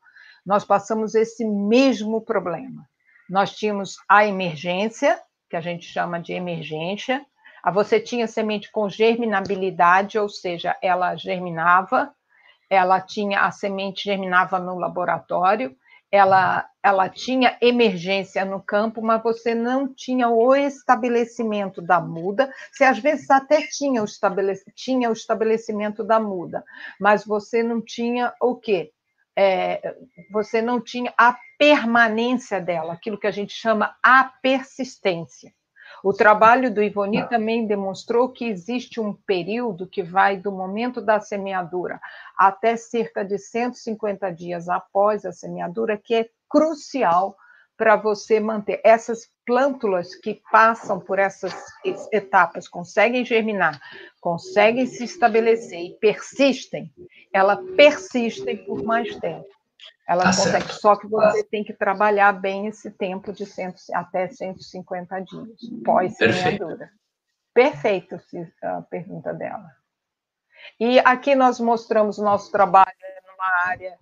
[0.45, 2.87] Nós passamos esse mesmo problema.
[3.29, 5.19] Nós tínhamos a emergência,
[5.49, 7.25] que a gente chama de emergência.
[7.73, 12.13] Você tinha semente com germinabilidade, ou seja, ela germinava,
[12.69, 15.75] ela tinha a semente germinava no laboratório,
[16.11, 22.51] ela, ela tinha emergência no campo, mas você não tinha o estabelecimento da muda.
[22.71, 24.05] Você às vezes até tinha o,
[24.73, 26.63] tinha o estabelecimento da muda,
[26.99, 28.91] mas você não tinha o quê?
[29.37, 29.95] É,
[30.31, 35.53] você não tinha a permanência dela, aquilo que a gente chama a persistência.
[36.05, 37.25] O trabalho do Ivoni ah.
[37.25, 41.99] também demonstrou que existe um período que vai do momento da semeadura
[42.37, 47.35] até cerca de 150 dias após a semeadura, que é crucial
[47.75, 51.55] para você manter essas plântulas que passam por essas
[52.11, 53.81] etapas, conseguem germinar,
[54.21, 56.93] conseguem se estabelecer e persistem,
[57.33, 59.49] elas persistem por mais tempo.
[60.07, 60.73] Ela tá consegue, certo.
[60.73, 66.91] só que você tem que trabalhar bem esse tempo de cento, até 150 dias, pós-semeadura.
[67.53, 68.17] Perfeito.
[68.17, 69.65] Perfeito a pergunta dela.
[70.79, 72.91] E aqui nós mostramos o nosso trabalho
[73.27, 73.97] numa área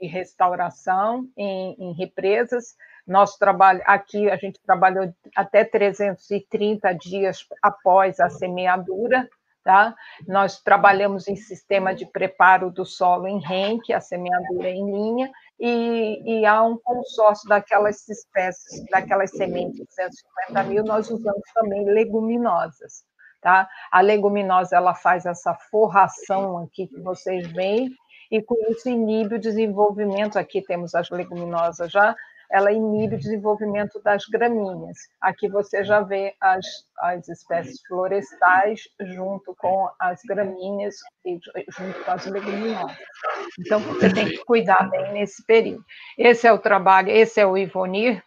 [0.00, 2.74] de restauração, em, em represas.
[3.06, 9.28] Nosso trabalho aqui, a gente trabalhou até 330 dias após a semeadura,
[9.64, 9.94] Tá?
[10.28, 16.20] Nós trabalhamos em sistema de preparo do solo em renque, a semeadura em linha, e,
[16.22, 23.04] e, há um consórcio daquelas espécies, daquelas sementes de 150 mil, nós usamos também leguminosas.
[23.40, 23.66] Tá?
[23.90, 27.88] A leguminosa ela faz essa forração aqui que vocês veem,
[28.30, 30.38] e com isso inibe o desenvolvimento.
[30.38, 32.14] Aqui temos as leguminosas já,
[32.54, 34.96] ela inibe o desenvolvimento das gramíneas.
[35.20, 36.64] Aqui você já vê as,
[37.00, 40.94] as espécies florestais junto com as gramíneas
[41.26, 41.36] e
[41.76, 42.96] junto com as leguminosas.
[43.58, 45.84] Então, você tem que cuidar bem nesse período.
[46.16, 48.22] Esse é o trabalho, esse é o Ivonir,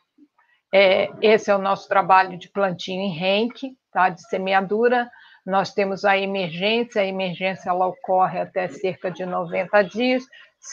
[0.74, 5.10] é, esse é o nosso trabalho de plantio em renque, tá, de semeadura.
[5.46, 10.26] Nós temos a emergência, a emergência ela ocorre até cerca de 90 dias,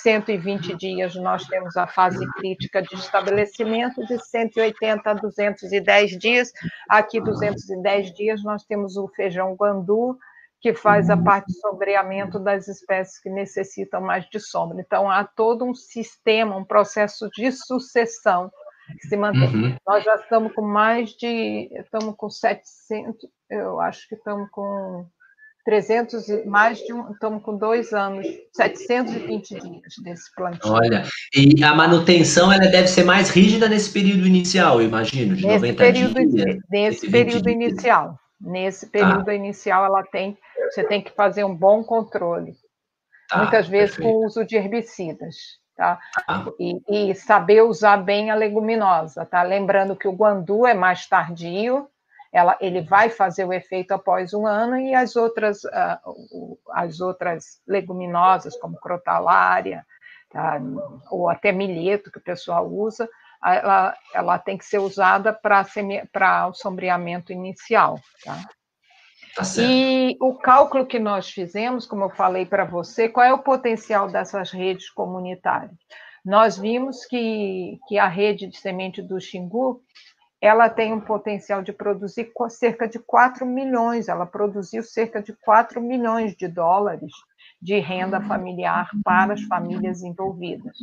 [0.02, 6.52] 120 dias nós temos a fase crítica de estabelecimento, de 180 a 210 dias.
[6.88, 10.18] Aqui, 210 dias, nós temos o feijão guandu,
[10.60, 14.80] que faz a parte de sombreamento das espécies que necessitam mais de sombra.
[14.80, 18.50] Então, há todo um sistema, um processo de sucessão
[19.00, 19.54] que se mantém.
[19.54, 19.76] Uhum.
[19.86, 21.70] Nós já estamos com mais de.
[21.72, 25.06] Estamos com 700, eu acho que estamos com
[25.64, 30.70] 300, mais de um, estamos com dois anos, 720 dias desse plantio.
[30.70, 31.04] Olha,
[31.34, 35.76] e a manutenção ela deve ser mais rígida nesse período inicial, imagino, de nesse 90
[35.78, 36.58] período, dias.
[36.70, 38.18] Nesse período inicial.
[38.40, 39.34] Nesse período tá.
[39.34, 40.36] inicial, ela tem,
[40.70, 42.52] você tem que fazer um bom controle.
[43.28, 44.12] Tá, muitas vezes perfeito.
[44.12, 45.34] com o uso de herbicidas.
[45.76, 45.98] Tá?
[46.28, 46.46] Ah.
[46.60, 49.42] E, e, saber usar bem a leguminosa, tá?
[49.42, 51.88] Lembrando que o guandu é mais tardio,
[52.34, 57.62] ela, ele vai fazer o efeito após um ano e as outras, uh, as outras
[57.64, 59.86] leguminosas, como crotalária,
[60.30, 60.60] tá?
[61.12, 63.08] ou até milheto, que o pessoal usa,
[63.40, 68.00] ela, ela tem que ser usada para o sombreamento inicial.
[68.24, 68.36] Tá?
[69.36, 73.38] Tá e o cálculo que nós fizemos, como eu falei para você, qual é o
[73.38, 75.70] potencial dessas redes comunitárias?
[76.24, 79.82] Nós vimos que, que a rede de semente do Xingu
[80.44, 85.80] ela tem um potencial de produzir cerca de 4 milhões, ela produziu cerca de 4
[85.80, 87.10] milhões de dólares
[87.62, 90.76] de renda familiar para as famílias envolvidas.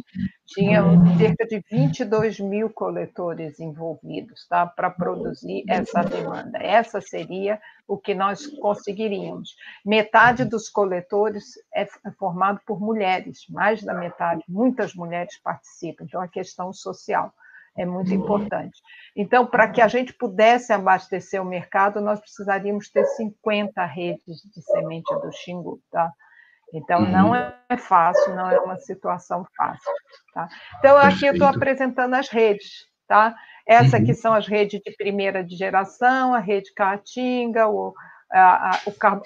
[0.47, 0.81] Tinha
[1.15, 6.57] cerca de 22 mil coletores envolvidos tá, para produzir essa demanda.
[6.57, 9.55] Essa seria o que nós conseguiríamos.
[9.85, 11.85] Metade dos coletores é
[12.17, 17.31] formado por mulheres, mais da metade, muitas mulheres participam, então a questão social
[17.77, 18.79] é muito importante.
[19.15, 24.61] Então, para que a gente pudesse abastecer o mercado, nós precisaríamos ter 50 redes de
[24.61, 26.11] semente do Xingu, tá?
[26.73, 27.51] Então, não uhum.
[27.69, 29.91] é fácil, não é uma situação fácil,
[30.33, 30.47] tá?
[30.79, 33.35] Então, aqui eu estou apresentando as redes, tá?
[33.67, 34.17] Essa aqui uhum.
[34.17, 37.93] são as redes de primeira de geração, a rede Caatinga, o,
[38.31, 38.79] a, a,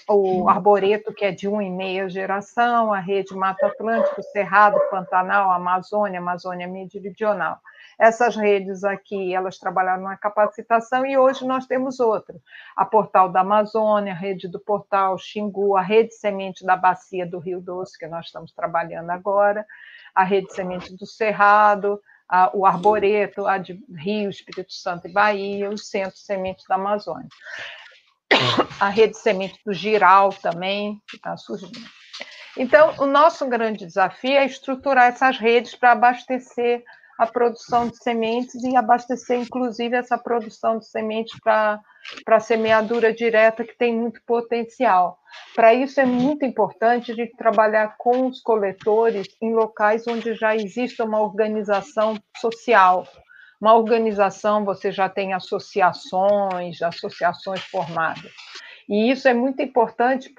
[0.10, 4.80] o, o, arboreto, que é de uma e meia geração, a rede Mata Atlântico, Cerrado,
[4.90, 7.60] Pantanal, Amazônia, Amazônia Meridional.
[7.98, 12.36] Essas redes aqui, elas trabalharam na capacitação e hoje nós temos outra.
[12.76, 17.40] A Portal da Amazônia, a rede do Portal Xingu, a rede semente da Bacia do
[17.40, 19.66] Rio Doce, que nós estamos trabalhando agora,
[20.14, 25.70] a rede semente do Cerrado, a, o Arboreto, a de Rio, Espírito Santo e Bahia,
[25.70, 27.30] o Centro Semente da Amazônia.
[28.80, 31.80] A rede semente do Giral também, que está surgindo.
[32.58, 36.84] Então, o nosso grande desafio é estruturar essas redes para abastecer
[37.18, 41.80] a produção de sementes e abastecer, inclusive, essa produção de sementes para
[42.24, 45.18] para semeadura direta, que tem muito potencial.
[45.56, 51.02] Para isso, é muito importante de trabalhar com os coletores em locais onde já existe
[51.02, 53.08] uma organização social.
[53.60, 58.32] Uma organização, você já tem associações, associações formadas.
[58.88, 60.32] E isso é muito importante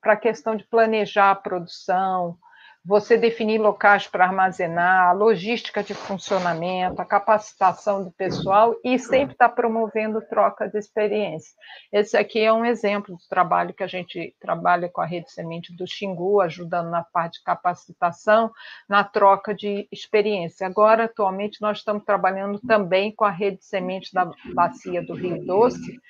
[0.00, 2.38] para a questão de planejar a produção,
[2.84, 9.34] você definir locais para armazenar, a logística de funcionamento, a capacitação do pessoal e sempre
[9.34, 11.54] estar tá promovendo troca de experiência.
[11.92, 15.74] Esse aqui é um exemplo do trabalho que a gente trabalha com a Rede Semente
[15.76, 18.50] do Xingu, ajudando na parte de capacitação,
[18.88, 20.66] na troca de experiência.
[20.66, 26.00] Agora, atualmente, nós estamos trabalhando também com a Rede Semente da Bacia do Rio Doce,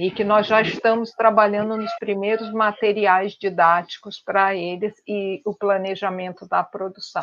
[0.00, 6.48] e que nós já estamos trabalhando nos primeiros materiais didáticos para eles e o planejamento
[6.48, 7.22] da produção.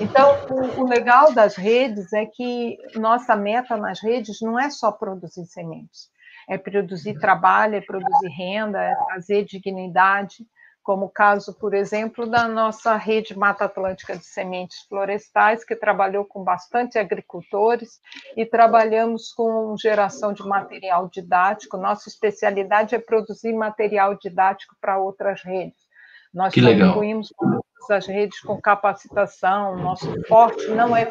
[0.00, 4.90] Então, o, o, legal das redes é que nossa meta nas redes não é só
[4.90, 6.08] produzir sementes,
[6.48, 10.46] é produzir trabalho, é produzir renda, é trazer dignidade
[10.88, 16.24] como o caso, por exemplo, da nossa rede Mata Atlântica de Sementes Florestais, que trabalhou
[16.24, 18.00] com bastante agricultores
[18.34, 21.76] e trabalhamos com geração de material didático.
[21.76, 25.76] Nossa especialidade é produzir material didático para outras redes.
[26.32, 29.76] Nós que contribuímos com as redes com capacitação.
[29.76, 31.06] Nosso forte não é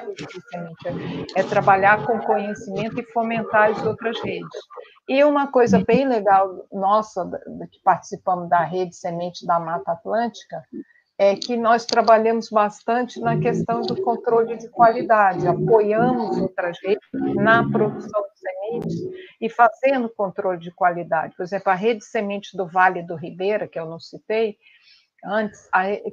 [0.49, 4.59] semente, é trabalhar com conhecimento e fomentar as outras redes.
[5.07, 7.29] E uma coisa bem legal nossa,
[7.71, 10.63] que participamos da rede Semente da Mata Atlântica,
[11.19, 17.67] é que nós trabalhamos bastante na questão do controle de qualidade, apoiamos outras redes na
[17.67, 18.95] produção de sementes
[19.41, 21.35] e fazendo controle de qualidade.
[21.35, 24.57] Por exemplo, a rede Semente do Vale do Ribeira, que eu não citei
[25.25, 25.69] antes,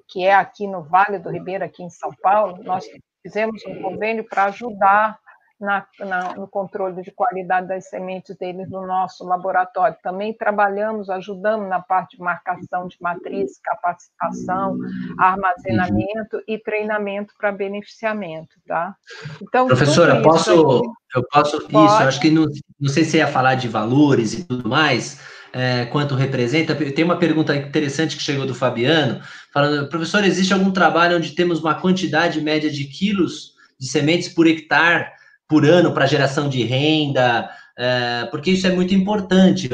[0.08, 2.84] que é aqui no Vale do Ribeira, aqui em São Paulo, nós
[3.22, 5.18] fizemos um convênio para ajudar
[5.60, 9.96] na, na, no controle de qualidade das sementes deles no nosso laboratório.
[10.02, 14.76] Também trabalhamos, ajudamos na parte de marcação de matriz, capacitação,
[15.18, 18.94] armazenamento e treinamento para beneficiamento, tá?
[19.40, 21.86] Então, professora, posso, eu posso, pode.
[21.86, 22.46] isso, acho que não,
[22.78, 25.20] não sei se ia falar de valores e tudo mais,
[25.54, 26.74] é, quanto representa.
[26.74, 29.20] Tem uma pergunta interessante que chegou do Fabiano,
[29.52, 34.48] falando, professor, existe algum trabalho onde temos uma quantidade média de quilos de sementes por
[34.48, 35.06] hectare
[35.46, 37.48] por ano para geração de renda,
[37.78, 39.70] é, porque isso é muito importante.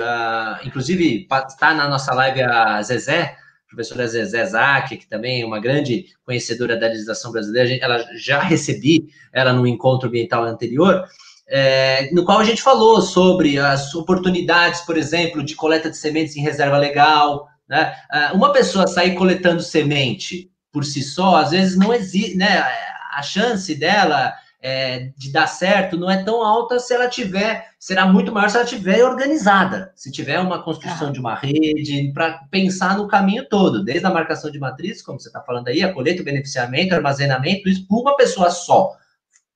[0.64, 6.06] Inclusive, está na nossa live a Zezé, professora Zezé Zac, que também é uma grande
[6.24, 11.06] conhecedora da legislação brasileira, ela já recebi ela no encontro ambiental anterior,
[11.50, 16.36] é, no qual a gente falou sobre as oportunidades, por exemplo, de coleta de sementes
[16.36, 17.48] em reserva legal.
[17.68, 17.92] Né?
[18.12, 22.64] Uh, uma pessoa sair coletando semente por si só, às vezes não existe, né?
[23.12, 24.32] A chance dela
[24.62, 28.56] é, de dar certo não é tão alta se ela tiver, será muito maior se
[28.56, 31.12] ela tiver organizada, se tiver uma construção ah.
[31.12, 35.28] de uma rede, para pensar no caminho todo, desde a marcação de matriz, como você
[35.28, 38.92] está falando aí, a colheita, o beneficiamento, armazenamento, isso para uma pessoa só.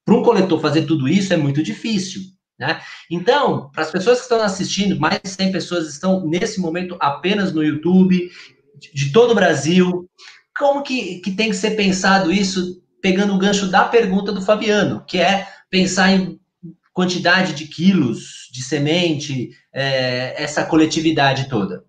[0.05, 2.23] Para um coletor fazer tudo isso é muito difícil.
[2.59, 2.81] Né?
[3.11, 7.53] Então, para as pessoas que estão assistindo, mais de 100 pessoas estão nesse momento apenas
[7.53, 8.31] no YouTube,
[8.77, 10.09] de, de todo o Brasil.
[10.57, 15.05] Como que, que tem que ser pensado isso, pegando o gancho da pergunta do Fabiano,
[15.07, 16.39] que é pensar em
[16.93, 21.85] quantidade de quilos de semente, é, essa coletividade toda?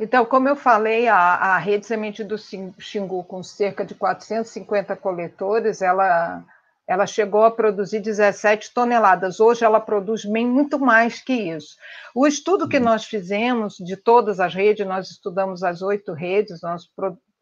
[0.00, 5.82] Então, como eu falei, a, a rede semente do Xingu, com cerca de 450 coletores,
[5.82, 6.44] ela,
[6.88, 9.40] ela chegou a produzir 17 toneladas.
[9.40, 11.76] Hoje ela produz bem muito mais que isso.
[12.14, 12.84] O estudo que uhum.
[12.84, 16.88] nós fizemos de todas as redes, nós estudamos as oito redes, nós,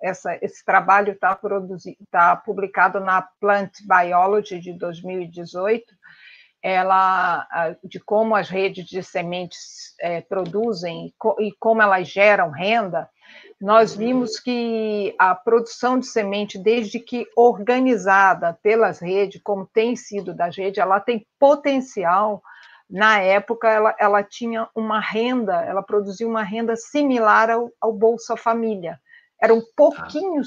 [0.02, 1.38] essa, esse trabalho está
[2.10, 5.84] tá publicado na Plant Biology de 2018,
[6.60, 7.46] ela,
[7.84, 13.08] de como as redes de sementes é, produzem e como elas geram renda,
[13.60, 20.34] nós vimos que a produção de semente, desde que organizada pelas redes, como tem sido
[20.34, 22.42] das redes, ela tem potencial.
[22.88, 28.36] Na época, ela, ela tinha uma renda, ela produzia uma renda similar ao, ao Bolsa
[28.36, 29.00] Família
[29.40, 30.42] era um pouquinho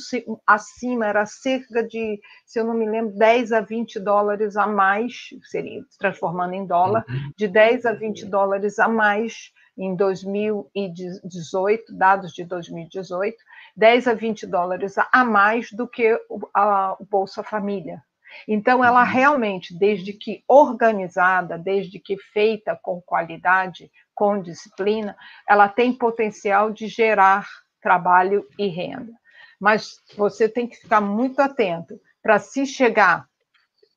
[0.46, 5.30] acima, era cerca de, se eu não me lembro, 10 a 20 dólares a mais,
[5.44, 7.32] seria transformando em dólar, uhum.
[7.38, 13.38] de 10 a 20 dólares a mais em 2018, dados de 2018,
[13.78, 16.20] 10 a 20 dólares a mais do que
[16.54, 18.04] a, Bolsa Família.
[18.46, 19.10] Então, ela uhum.
[19.10, 25.16] realmente, desde que organizada, desde que feita com qualidade, com disciplina,
[25.48, 27.48] ela tem potencial de gerar
[27.82, 29.14] trabalho e renda.
[29.58, 33.30] Mas você tem que ficar muito atento para se chegar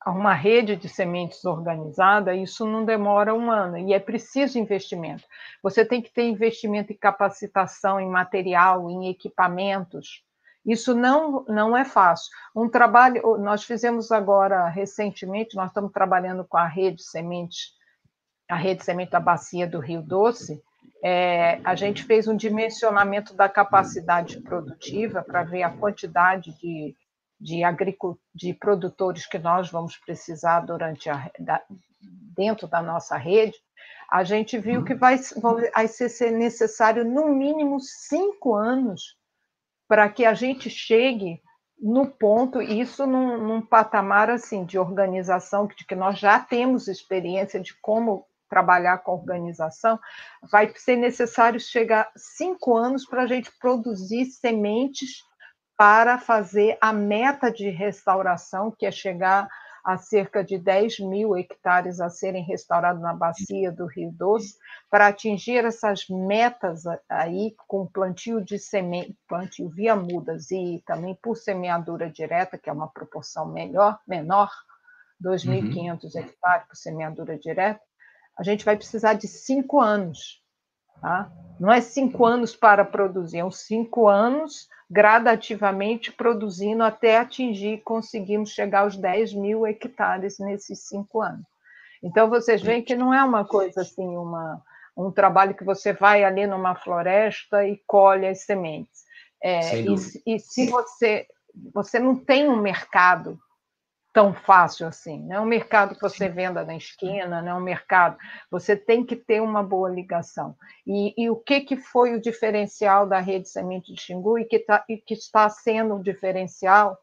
[0.03, 5.23] a uma rede de sementes organizada, isso não demora um ano e é preciso investimento.
[5.61, 10.23] Você tem que ter investimento em capacitação, em material, em equipamentos.
[10.65, 12.31] Isso não, não é fácil.
[12.55, 17.73] Um trabalho, nós fizemos agora recentemente, nós estamos trabalhando com a rede sementes,
[18.49, 20.61] a rede semente da bacia do Rio Doce,
[21.03, 26.95] é, a gente fez um dimensionamento da capacidade produtiva para ver a quantidade de,
[27.43, 27.61] de,
[28.33, 31.61] de produtores que nós vamos precisar durante a, da,
[32.35, 33.57] dentro da nossa rede.
[34.09, 35.17] A gente viu que vai,
[35.75, 39.17] vai ser necessário, no mínimo, cinco anos
[39.87, 41.41] para que a gente chegue
[41.77, 47.59] no ponto, isso num, num, patamar assim de organização, de que nós já temos experiência
[47.59, 49.99] de como trabalhar com organização,
[50.49, 55.23] vai ser necessário chegar cinco anos para a gente produzir sementes
[55.77, 59.47] para fazer a meta de restauração, que é chegar
[59.83, 64.57] a cerca de 10 mil hectares a serem restaurados na bacia do Rio Doce,
[64.89, 71.35] para atingir essas metas aí com plantio de semente, plantio via mudas e também por
[71.35, 74.49] semeadura direta, que é uma proporção melhor, menor,
[75.21, 76.21] 2.500 uhum.
[76.21, 77.81] hectares por semeadura direta,
[78.37, 80.41] a gente vai precisar de cinco anos.
[81.01, 81.29] Tá?
[81.59, 88.51] Não é cinco anos para produzir, é uns cinco anos gradativamente produzindo até atingir, conseguimos
[88.51, 91.47] chegar aos 10 mil hectares nesses cinco anos.
[92.03, 94.61] Então, vocês veem que não é uma coisa assim, uma,
[94.95, 99.03] um trabalho que você vai ali numa floresta e colhe as sementes.
[99.41, 99.95] É, e,
[100.27, 101.25] e se você,
[101.73, 103.39] você não tem um mercado
[104.13, 105.19] tão fácil assim.
[105.25, 108.15] Não é um mercado que você venda na esquina, não é um mercado.
[108.51, 110.55] Você tem que ter uma boa ligação.
[110.85, 114.59] E, e o que, que foi o diferencial da rede Semente de Xingu e que,
[114.59, 116.95] tá, e que está sendo o diferencial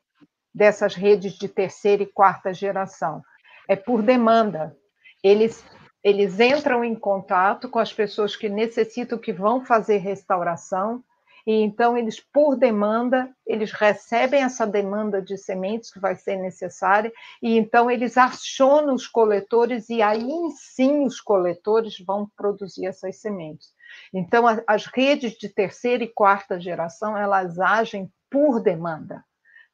[0.55, 3.21] dessas redes de terceira e quarta geração?
[3.69, 4.77] É por demanda.
[5.23, 5.65] Eles,
[6.05, 11.03] eles entram em contato com as pessoas que necessitam, que vão fazer restauração,
[11.47, 17.13] e então eles, por demanda, eles recebem essa demanda de sementes que vai ser necessária,
[17.43, 23.69] e então eles acionam os coletores, e aí sim os coletores vão produzir essas sementes.
[24.13, 29.25] Então, as redes de terceira e quarta geração, elas agem por demanda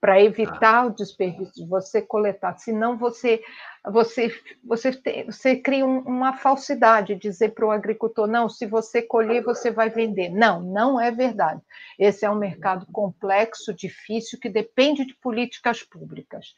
[0.01, 0.87] para evitar ah.
[0.87, 2.59] o desperdício de você coletar.
[2.59, 3.43] Senão você
[3.85, 4.35] você
[4.65, 9.43] você, tem, você cria um, uma falsidade, dizer para o agricultor, não, se você colher,
[9.43, 10.29] você vai vender.
[10.29, 11.63] Não, não é verdade.
[11.99, 16.55] Esse é um mercado complexo, difícil, que depende de políticas públicas.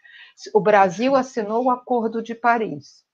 [0.55, 3.05] O Brasil assinou o Acordo de Paris.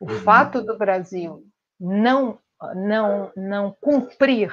[0.00, 0.18] O uhum.
[0.20, 1.46] fato do Brasil
[1.78, 2.38] não
[2.74, 4.52] não não cumprir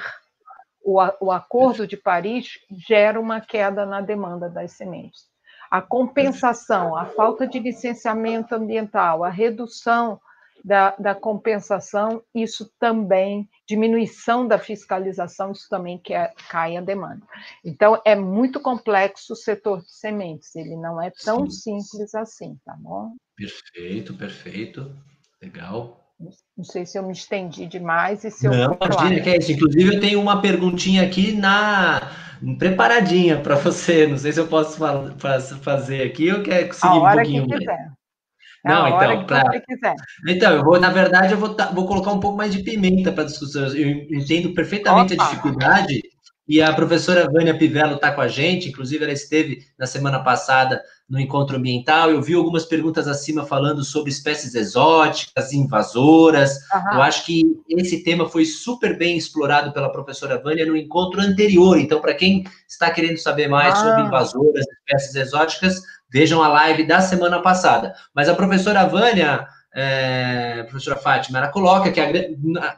[0.82, 5.28] o, o Acordo de Paris gera uma queda na demanda das sementes.
[5.70, 10.20] A compensação, a falta de licenciamento ambiental, a redução
[10.64, 17.22] da, da, compensação, isso também, diminuição da fiscalização, isso também quer, cai a demanda.
[17.64, 21.80] Então, é muito complexo o setor de sementes, ele não é tão Sim.
[21.80, 23.14] simples assim, tá bom?
[23.36, 24.94] Perfeito, perfeito,
[25.40, 25.99] legal.
[26.56, 28.52] Não sei se eu me estendi demais e se eu.
[28.52, 29.52] Não, imagina que é isso.
[29.52, 32.12] Inclusive, eu tenho uma perguntinha aqui na
[32.58, 34.06] preparadinha para você.
[34.06, 34.78] Não sei se eu posso
[35.62, 37.60] fazer aqui ou quer seguir um pouquinho mais.
[37.60, 37.90] Quiser.
[38.62, 39.42] Não, então, pra...
[40.28, 43.22] então, eu vou, na verdade, eu vou, vou colocar um pouco mais de pimenta para
[43.22, 43.66] a discussão.
[43.68, 45.24] Eu entendo perfeitamente Opa.
[45.24, 46.02] a dificuldade
[46.46, 50.82] e a professora Vânia Pivello está com a gente, inclusive ela esteve na semana passada
[51.10, 52.10] no encontro ambiental.
[52.10, 56.58] Eu vi algumas perguntas acima falando sobre espécies exóticas, invasoras.
[56.72, 56.94] Uhum.
[56.94, 61.78] Eu acho que esse tema foi super bem explorado pela professora Vânia no encontro anterior.
[61.80, 63.76] Então, para quem está querendo saber mais ah.
[63.76, 67.92] sobre invasoras, espécies exóticas, vejam a live da semana passada.
[68.14, 69.46] Mas a professora Vânia.
[69.72, 72.10] É, professora Fátima, ela coloca que a,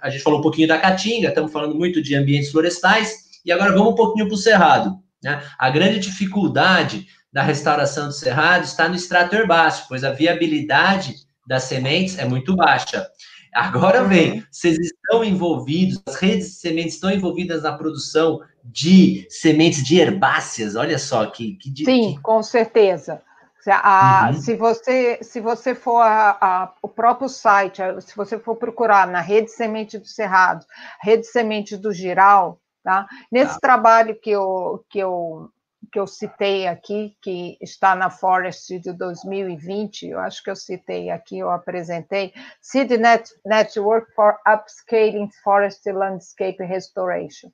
[0.03, 3.73] a gente falou um pouquinho da caatinga, estamos falando muito de ambientes florestais, e agora
[3.73, 4.99] vamos um pouquinho para o cerrado.
[5.23, 5.43] Né?
[5.59, 11.15] A grande dificuldade da restauração do cerrado está no extrato herbáceo, pois a viabilidade
[11.47, 13.09] das sementes é muito baixa.
[13.55, 14.09] Agora uhum.
[14.09, 19.99] vem, vocês estão envolvidos, as redes de sementes estão envolvidas na produção de sementes de
[19.99, 21.57] herbáceas, olha só que...
[21.57, 22.21] que Sim, que...
[22.21, 23.21] com certeza.
[23.67, 24.41] A, uhum.
[24.41, 29.21] se, você, se você for a, a, o próprio site, se você for procurar na
[29.21, 30.67] Rede Semente do Cerrado,
[31.01, 33.07] Rede Semente do Giral, Tá?
[33.31, 33.61] Nesse tá.
[33.61, 35.49] trabalho que eu, que, eu,
[35.91, 41.11] que eu citei aqui, que está na Forest de 2020, eu acho que eu citei
[41.11, 47.51] aqui, eu apresentei, Seed Net, Network for Upscaling Forest Landscape Restoration.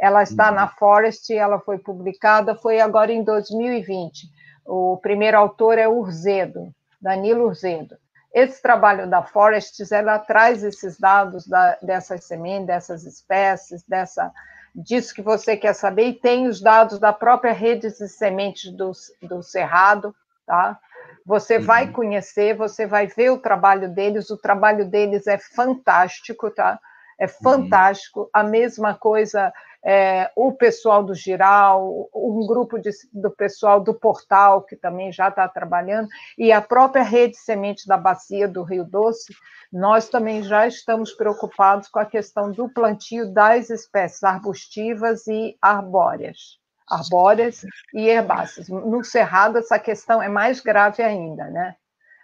[0.00, 0.56] Ela está uhum.
[0.56, 4.30] na Forest, ela foi publicada, foi agora em 2020.
[4.64, 7.96] O primeiro autor é Urzedo, Danilo Urzedo.
[8.32, 14.32] Esse trabalho da Forests, ela traz esses dados da, dessas sementes, dessas espécies, dessa,
[14.74, 18.92] disso que você quer saber, e tem os dados da própria rede de sementes do,
[19.22, 20.14] do Cerrado,
[20.46, 20.78] tá?
[21.24, 21.64] Você uhum.
[21.64, 26.80] vai conhecer, você vai ver o trabalho deles, o trabalho deles é fantástico, tá?
[27.18, 27.30] É uhum.
[27.42, 28.20] fantástico.
[28.20, 28.28] Uhum.
[28.32, 29.52] A mesma coisa
[29.84, 35.28] é, o pessoal do Giral, um grupo de, do pessoal do Portal, que também já
[35.28, 36.08] está trabalhando,
[36.38, 39.34] e a própria rede semente da Bacia do Rio Doce,
[39.72, 46.60] nós também já estamos preocupados com a questão do plantio das espécies arbustivas e arbóreas.
[46.88, 47.64] Arbóreas
[47.94, 48.68] e herbáceas.
[48.68, 51.74] No Cerrado, essa questão é mais grave ainda, né?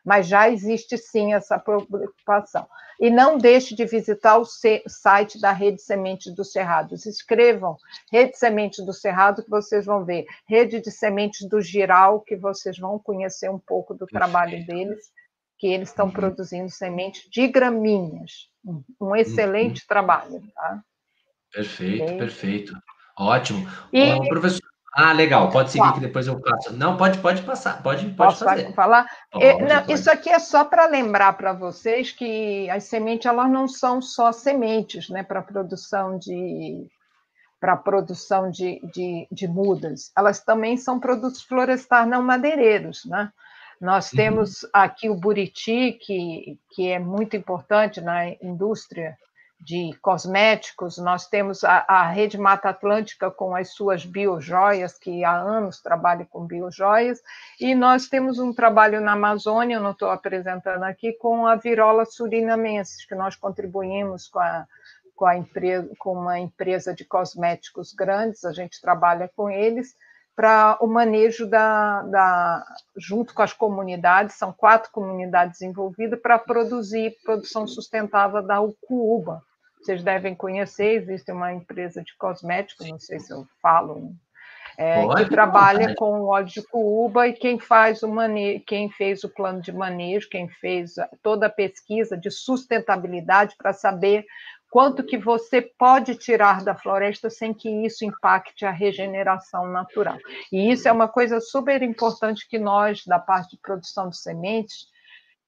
[0.08, 2.66] Mas já existe sim essa preocupação.
[2.98, 6.94] E não deixe de visitar o site da Rede Sementes do Cerrado.
[6.94, 7.76] Escrevam
[8.10, 10.24] Rede Sementes do Cerrado, que vocês vão ver.
[10.48, 15.12] Rede de Sementes do Giral, que vocês vão conhecer um pouco do trabalho deles,
[15.58, 16.12] que eles estão uhum.
[16.12, 18.48] produzindo sementes de gramíneas.
[18.98, 19.88] Um excelente uhum.
[19.88, 20.42] trabalho.
[20.54, 20.82] Tá?
[21.52, 22.72] Perfeito, perfeito.
[23.18, 23.68] Ótimo.
[23.92, 25.50] E, professor, ah, legal.
[25.50, 26.72] Pode seguir que depois eu passo.
[26.72, 27.82] Não, pode, pode passar.
[27.82, 28.72] Pode, pode Posso fazer.
[28.72, 29.06] falar?
[29.30, 33.50] Pode, é, não, isso aqui é só para lembrar para vocês que as sementes elas
[33.50, 36.86] não são só sementes, né, para produção de
[37.60, 40.12] para produção de, de, de, mudas.
[40.16, 43.32] Elas também são produtos florestais não madeireiros, né?
[43.80, 44.16] Nós uhum.
[44.16, 49.16] temos aqui o buriti, que, que é muito importante na indústria
[49.60, 55.36] de cosméticos, nós temos a, a, Rede Mata Atlântica com as suas biojoias, que há
[55.36, 57.20] anos trabalha com biojoias,
[57.60, 63.04] e nós temos um trabalho na Amazônia, não estou apresentando aqui, com a virola surinamensis,
[63.04, 64.64] que nós contribuímos com a,
[65.14, 69.94] com a empresa, com uma empresa de cosméticos grandes, a gente trabalha com eles,
[70.36, 72.64] para o manejo da, da,
[72.96, 79.42] junto com as comunidades, são quatro comunidades envolvidas para produzir produção sustentável da Ucuúba,
[79.80, 84.14] vocês devem conhecer, existe uma empresa de cosméticos, não sei se eu falo,
[84.78, 88.60] é, que trabalha com óleo de cuúba e quem faz o mane...
[88.60, 94.24] quem fez o plano de manejo, quem fez toda a pesquisa de sustentabilidade para saber
[94.70, 100.18] quanto que você pode tirar da floresta sem que isso impacte a regeneração natural.
[100.52, 104.86] E isso é uma coisa super importante que nós, da parte de produção de sementes,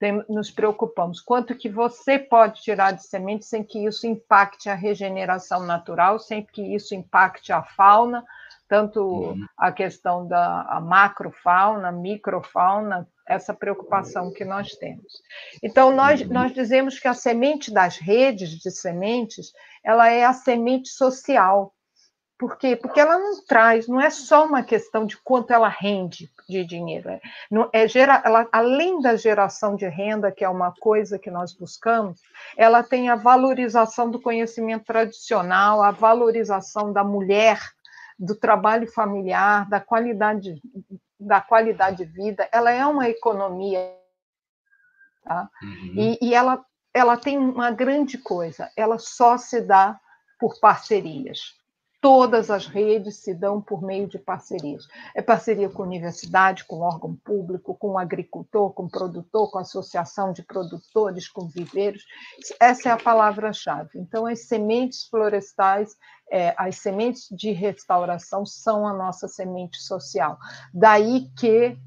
[0.00, 1.20] tem, nos preocupamos.
[1.20, 6.42] Quanto que você pode tirar de semente sem que isso impacte a regeneração natural, sem
[6.42, 8.24] que isso impacte a fauna,
[8.66, 9.44] tanto uhum.
[9.58, 15.22] a questão da a macrofauna, microfauna, essa preocupação que nós temos.
[15.62, 16.28] Então, nós, uhum.
[16.28, 19.52] nós dizemos que a semente das redes de sementes,
[19.84, 21.74] ela é a semente social,
[22.40, 22.74] por quê?
[22.74, 27.10] Porque ela não traz, não é só uma questão de quanto ela rende de dinheiro.
[27.10, 27.20] É,
[27.50, 31.52] não, é gera, ela, além da geração de renda, que é uma coisa que nós
[31.52, 32.22] buscamos,
[32.56, 37.60] ela tem a valorização do conhecimento tradicional, a valorização da mulher,
[38.18, 40.62] do trabalho familiar, da qualidade,
[41.20, 42.48] da qualidade de vida.
[42.50, 43.86] Ela é uma economia.
[45.22, 45.46] Tá?
[45.62, 45.94] Uhum.
[45.94, 50.00] E, e ela ela tem uma grande coisa, ela só se dá
[50.40, 51.59] por parcerias.
[52.00, 54.86] Todas as redes se dão por meio de parcerias.
[55.14, 61.28] É parceria com universidade, com órgão público, com agricultor, com produtor, com associação de produtores,
[61.28, 62.02] com viveiros.
[62.58, 63.90] Essa é a palavra-chave.
[63.96, 65.94] Então, as sementes florestais,
[66.30, 70.38] é, as sementes de restauração são a nossa semente social.
[70.72, 71.78] Daí que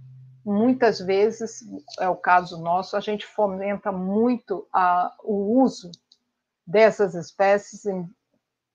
[0.46, 1.62] muitas vezes,
[2.00, 5.90] é o caso nosso, a gente fomenta muito a, o uso
[6.68, 8.08] dessas espécies em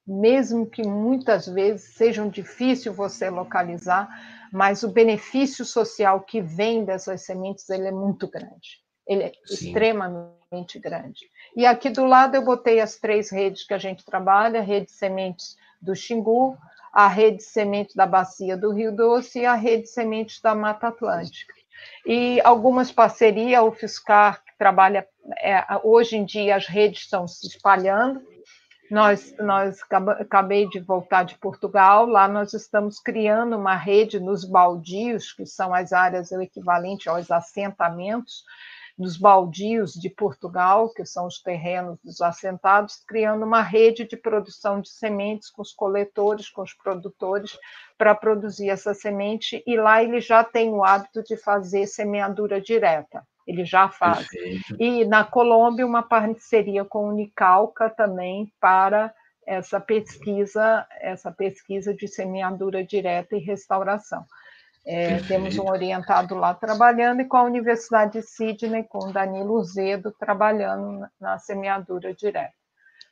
[0.09, 4.09] mesmo que muitas vezes sejam difícil você localizar,
[4.51, 8.81] mas o benefício social que vem dessas sementes ele é muito grande.
[9.07, 9.69] Ele é Sim.
[9.69, 11.27] extremamente grande.
[11.55, 14.87] E aqui do lado eu botei as três redes que a gente trabalha: a rede
[14.87, 16.57] de sementes do Xingu,
[16.93, 20.55] a rede de sementes da bacia do Rio Doce e a rede de sementes da
[20.55, 21.55] Mata Atlântica.
[22.07, 25.07] E algumas parcerias, o Fiscar que trabalha
[25.41, 28.21] é, hoje em dia as redes estão se espalhando,
[28.91, 29.81] nós, nós
[30.19, 35.75] acabei de voltar de Portugal, lá nós estamos criando uma rede nos baldios, que são
[35.75, 38.45] as áreas equivalentes aos assentamentos,
[38.99, 44.81] nos baldios de Portugal, que são os terrenos dos assentados, criando uma rede de produção
[44.81, 47.57] de sementes com os coletores, com os produtores,
[47.97, 53.25] para produzir essa semente, e lá ele já tem o hábito de fazer semeadura direta
[53.49, 54.29] ele já faz.
[54.29, 54.77] Perfeito.
[54.79, 59.15] E na Colômbia, uma parceria com a Unicalca também para
[59.47, 64.23] essa pesquisa, essa pesquisa de semeadura direta e restauração.
[64.87, 70.15] É, temos um orientado lá trabalhando e com a Universidade de Sydney, com Danilo Zedo,
[70.19, 72.53] trabalhando na semeadura direta.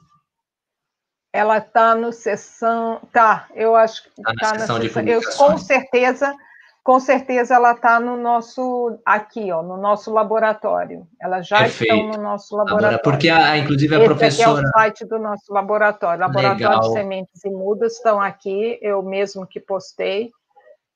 [1.36, 3.02] Ela está no sessão.
[3.12, 4.80] Tá, eu acho que está tá na, sessão.
[4.80, 6.34] De eu, com certeza,
[6.82, 11.06] com certeza ela está no nosso aqui, ó, no nosso laboratório.
[11.22, 11.94] Elas já Perfeito.
[11.94, 13.02] estão no nosso laboratório.
[13.04, 14.60] Porque a, inclusive a Esse professora.
[14.60, 16.22] Aqui é o site do nosso laboratório.
[16.22, 16.80] Laboratório Legal.
[16.80, 20.32] de Sementes e Mudas estão aqui, eu mesmo que postei.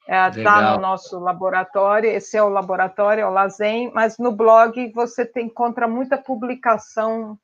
[0.07, 4.91] Está é, no nosso laboratório, esse é o laboratório, é o Lazen, mas no blog
[4.93, 7.37] você tem, encontra muita publicação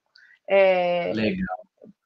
[0.47, 1.11] é,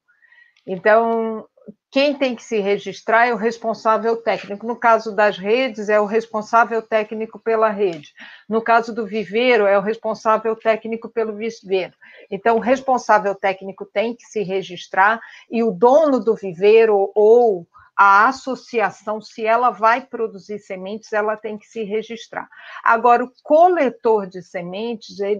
[0.64, 1.44] Então,
[1.92, 4.66] quem tem que se registrar é o responsável técnico.
[4.66, 8.14] No caso das redes, é o responsável técnico pela rede.
[8.48, 11.92] No caso do viveiro, é o responsável técnico pelo viveiro.
[12.30, 15.20] Então, o responsável técnico tem que se registrar
[15.50, 17.66] e o dono do viveiro ou
[18.04, 22.48] a associação, se ela vai produzir sementes, ela tem que se registrar.
[22.82, 25.38] Agora, o coletor de sementes, é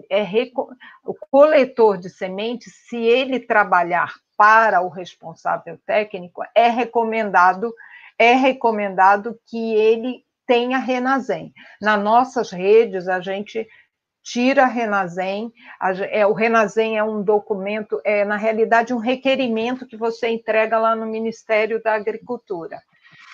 [1.05, 7.75] o coletor de sementes, se ele trabalhar para o responsável técnico, é recomendado,
[8.17, 11.53] é recomendado que ele tenha Renazem.
[11.81, 13.67] Nas nossas redes, a gente
[14.23, 15.53] tira a Renazem.
[16.11, 20.95] é, o Renazem é um documento, é na realidade um requerimento que você entrega lá
[20.95, 22.81] no Ministério da Agricultura.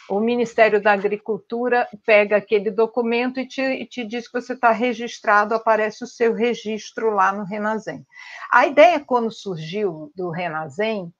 [0.09, 4.73] O Ministério da Agricultura pega aquele documento e te, e te diz que você está
[4.73, 8.07] registrado, aparece o seu registro lá no Renazem.
[8.51, 11.13] A ideia, quando surgiu do Renazem,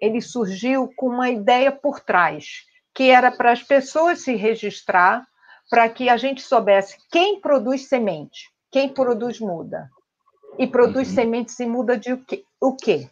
[0.00, 5.24] ele surgiu com uma ideia por trás, que era para as pessoas se registrar,
[5.70, 9.88] para que a gente soubesse quem produz semente quem produz muda.
[10.58, 11.14] E produz uhum.
[11.14, 12.44] sementes e muda de o quê?
[12.60, 13.08] o quê?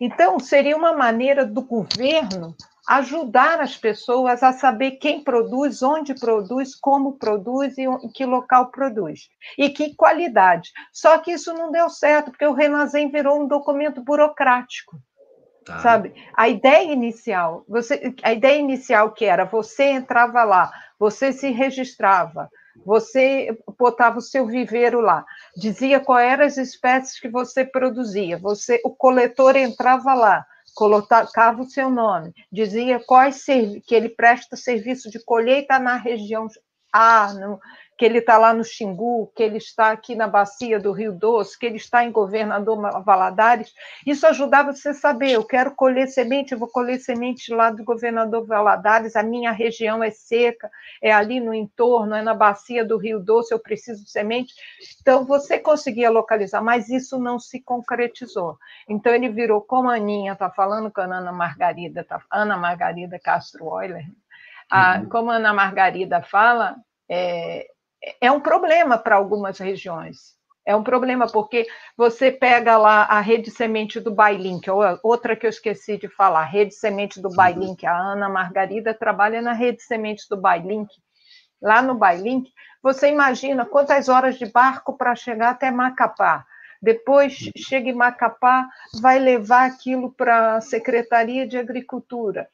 [0.00, 2.52] Então, seria uma maneira do governo
[2.88, 8.72] ajudar as pessoas a saber quem produz, onde produz, como produz e em que local
[8.72, 9.28] produz.
[9.56, 10.72] E que qualidade.
[10.92, 14.98] Só que isso não deu certo, porque o Renazem virou um documento burocrático.
[15.64, 15.78] Tá.
[15.78, 16.12] Sabe?
[16.36, 22.50] A ideia inicial, você, a ideia inicial que era você entrava lá, você se registrava,
[22.84, 25.24] você botava o seu viveiro lá,
[25.56, 28.38] dizia quais eram as espécies que você produzia.
[28.38, 35.10] Você, o coletor entrava lá, colocava o seu nome, dizia quais que ele presta serviço
[35.10, 36.48] de colheita na região
[36.92, 37.60] A, no,
[37.96, 41.58] que ele está lá no Xingu, que ele está aqui na bacia do Rio Doce,
[41.58, 43.72] que ele está em Governador Valadares.
[44.04, 47.84] Isso ajudava você a saber, eu quero colher semente, eu vou colher semente lá do
[47.84, 50.70] Governador Valadares, a minha região é seca,
[51.00, 54.52] é ali no entorno, é na bacia do Rio Doce, eu preciso de semente.
[55.00, 58.58] Então, você conseguia localizar, mas isso não se concretizou.
[58.88, 63.18] Então, ele virou, como a Aninha está falando com a Ana Margarida, tá, Ana Margarida
[63.20, 64.04] Castro Euler,
[64.70, 65.08] a, uhum.
[65.08, 66.76] como a Ana Margarida fala,
[67.08, 67.66] é,
[68.20, 70.34] é um problema para algumas regiões.
[70.66, 74.66] É um problema porque você pega lá a rede semente do Bailink,
[75.02, 77.84] outra que eu esqueci de falar, rede semente do Bailink.
[77.84, 80.88] A Ana Margarida trabalha na rede semente do Bailink.
[81.60, 82.50] Lá no Bailink,
[82.82, 86.46] você imagina quantas horas de barco para chegar até Macapá.
[86.80, 88.66] Depois chega em Macapá,
[89.00, 92.48] vai levar aquilo para a Secretaria de Agricultura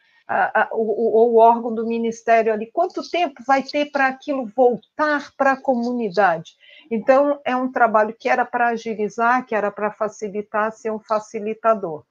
[0.72, 5.60] o, o, órgão do ministério ali, quanto tempo vai ter para aquilo voltar para a
[5.60, 6.56] comunidade?
[6.90, 12.04] Então, é um trabalho que era para agilizar, que era para facilitar, ser um facilitador.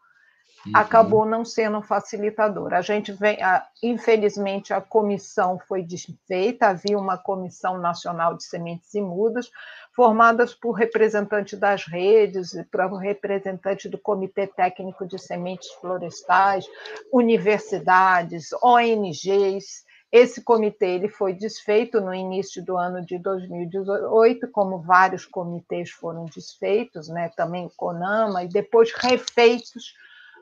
[0.65, 0.73] Uhum.
[0.75, 2.73] Acabou não sendo facilitador.
[2.73, 8.93] A gente vem, a, infelizmente, a comissão foi desfeita, havia uma comissão nacional de sementes
[8.93, 9.49] e mudas,
[9.95, 16.65] formadas por representantes das redes, por representante do Comitê Técnico de Sementes Florestais,
[17.11, 19.87] universidades, ONGs.
[20.11, 26.25] Esse comitê ele foi desfeito no início do ano de 2018, como vários comitês foram
[26.25, 27.31] desfeitos, né?
[27.37, 29.93] também o CONAMA, e depois refeitos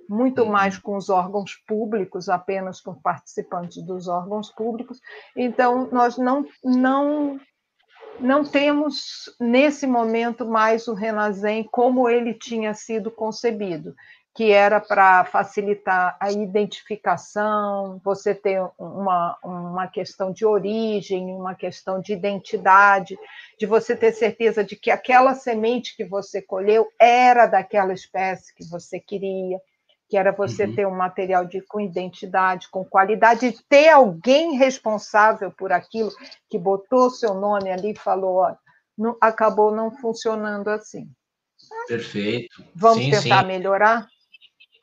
[0.08, 0.49] muito uhum.
[0.49, 4.99] mais com os órgãos públicos, apenas com participantes dos órgãos públicos.
[5.36, 7.39] Então, nós não, não
[8.20, 13.95] não temos, nesse momento, mais o Renazem como ele tinha sido concebido,
[14.36, 21.99] que era para facilitar a identificação, você ter uma, uma questão de origem, uma questão
[21.99, 23.18] de identidade,
[23.60, 28.64] de você ter certeza de que aquela semente que você colheu era daquela espécie que
[28.70, 29.60] você queria
[30.10, 30.76] que era você uhum.
[30.76, 36.12] ter um material de, com identidade, com qualidade, e ter alguém responsável por aquilo,
[36.49, 38.55] que botou seu nome ali e falou, ó,
[38.97, 41.08] não, acabou não funcionando assim.
[41.88, 42.64] Perfeito.
[42.76, 43.47] Vamos sim, tentar sim.
[43.47, 44.08] melhorar?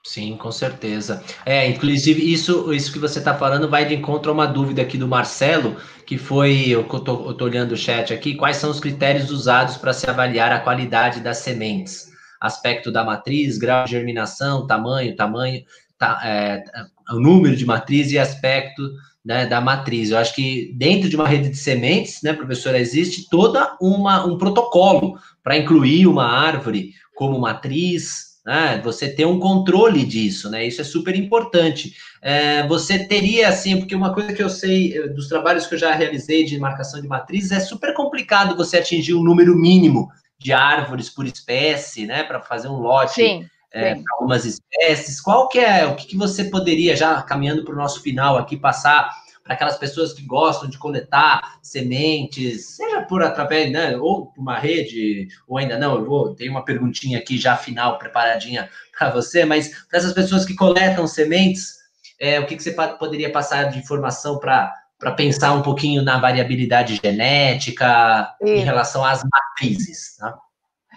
[0.07, 1.25] Sim, com certeza.
[1.47, 4.99] É, inclusive, isso, isso que você está falando vai de encontro a uma dúvida aqui
[4.99, 9.79] do Marcelo, que foi, eu estou olhando o chat aqui, quais são os critérios usados
[9.79, 12.14] para se avaliar a qualidade das sementes?
[12.45, 15.63] Aspecto da matriz, grau de germinação, tamanho, tamanho,
[15.99, 16.63] tá, é,
[17.11, 18.83] o número de matriz e aspecto
[19.25, 20.11] né, da matriz.
[20.11, 24.37] Eu acho que dentro de uma rede de sementes, né, professora, existe toda uma um
[24.37, 30.67] protocolo para incluir uma árvore como matriz, né, você ter um controle disso, né?
[30.67, 31.95] Isso é super importante.
[32.21, 35.79] É, você teria, assim, porque uma coisa que eu sei eh, dos trabalhos que eu
[35.79, 40.53] já realizei de marcação de matrizes é super complicado você atingir um número mínimo de
[40.53, 45.21] árvores por espécie, né, para fazer um lote sim, é, para algumas espécies.
[45.21, 48.57] Qual que é, o que, que você poderia, já caminhando para o nosso final aqui,
[48.57, 49.11] passar
[49.43, 54.59] para aquelas pessoas que gostam de coletar sementes, seja por através, né, ou por uma
[54.59, 59.45] rede, ou ainda não, eu vou, tem uma perguntinha aqui já final preparadinha para você,
[59.45, 61.75] mas para essas pessoas que coletam sementes,
[62.19, 64.73] é, o que, que você poderia passar de informação para
[65.17, 68.53] pensar um pouquinho na variabilidade genética Isso.
[68.53, 70.17] em relação às matrizes?
[70.17, 70.39] Tá?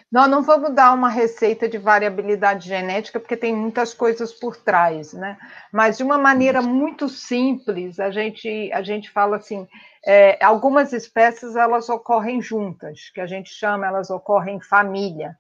[0.10, 5.12] Nós não vamos dar uma receita de variabilidade genética, porque tem muitas coisas por trás,
[5.12, 5.38] né?
[5.72, 9.68] Mas de uma maneira muito simples, a gente, a gente fala assim:
[10.06, 15.38] é, algumas espécies elas ocorrem juntas, que a gente chama, elas ocorrem em família.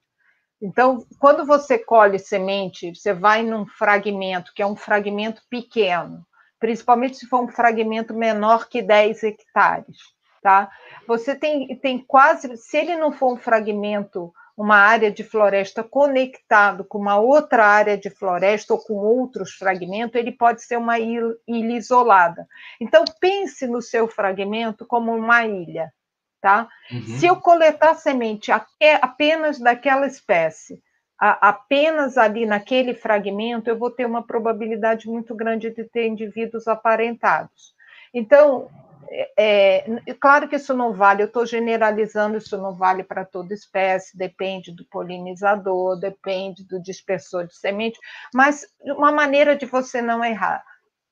[0.62, 6.26] Então, quando você colhe semente, você vai num fragmento, que é um fragmento pequeno,
[6.60, 9.97] principalmente se for um fragmento menor que 10 hectares,
[10.41, 10.70] tá?
[11.08, 16.84] Você tem, tem quase, se ele não for um fragmento uma área de floresta conectado
[16.84, 21.38] com uma outra área de floresta ou com outros fragmentos, ele pode ser uma ilha
[21.47, 22.47] isolada.
[22.82, 25.93] Então, pense no seu fragmento como uma ilha.
[26.41, 26.68] Tá?
[26.91, 27.20] Uhum.
[27.20, 28.51] Se eu coletar semente
[29.01, 30.82] apenas daquela espécie,
[31.20, 37.74] apenas ali naquele fragmento, eu vou ter uma probabilidade muito grande de ter indivíduos aparentados.
[38.13, 38.70] Então,
[39.09, 43.53] é, é, claro que isso não vale, eu estou generalizando, isso não vale para toda
[43.53, 47.97] espécie, depende do polinizador, depende do dispersor de semente,
[48.34, 50.63] mas uma maneira de você não errar.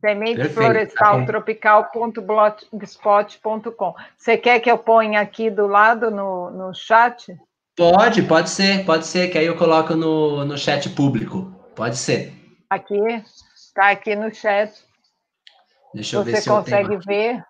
[0.00, 3.94] Semente florestal tropical.blogspot.com.
[4.16, 7.36] Você quer que eu ponha aqui do lado no, no chat?
[7.78, 11.54] Pode, pode ser, pode ser, que aí eu coloco no, no chat público.
[11.76, 12.34] Pode ser.
[12.68, 12.98] Aqui,
[13.54, 14.72] Está aqui no chat.
[15.94, 17.44] Deixa eu Você ver se consegue eu ver.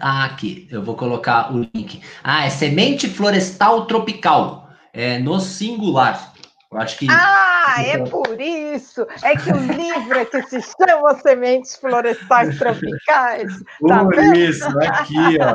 [0.00, 0.68] Ah, aqui.
[0.70, 2.00] Eu vou colocar o link.
[2.22, 4.70] Ah, é semente florestal tropical.
[4.92, 6.32] É no singular.
[6.70, 7.08] Eu acho que.
[7.10, 9.06] Ah, é por isso!
[9.22, 13.52] É que o livro é que se chama Sementes Florestais Tropicais.
[13.86, 14.34] Tá por vendo?
[14.36, 15.52] isso, aqui, ó.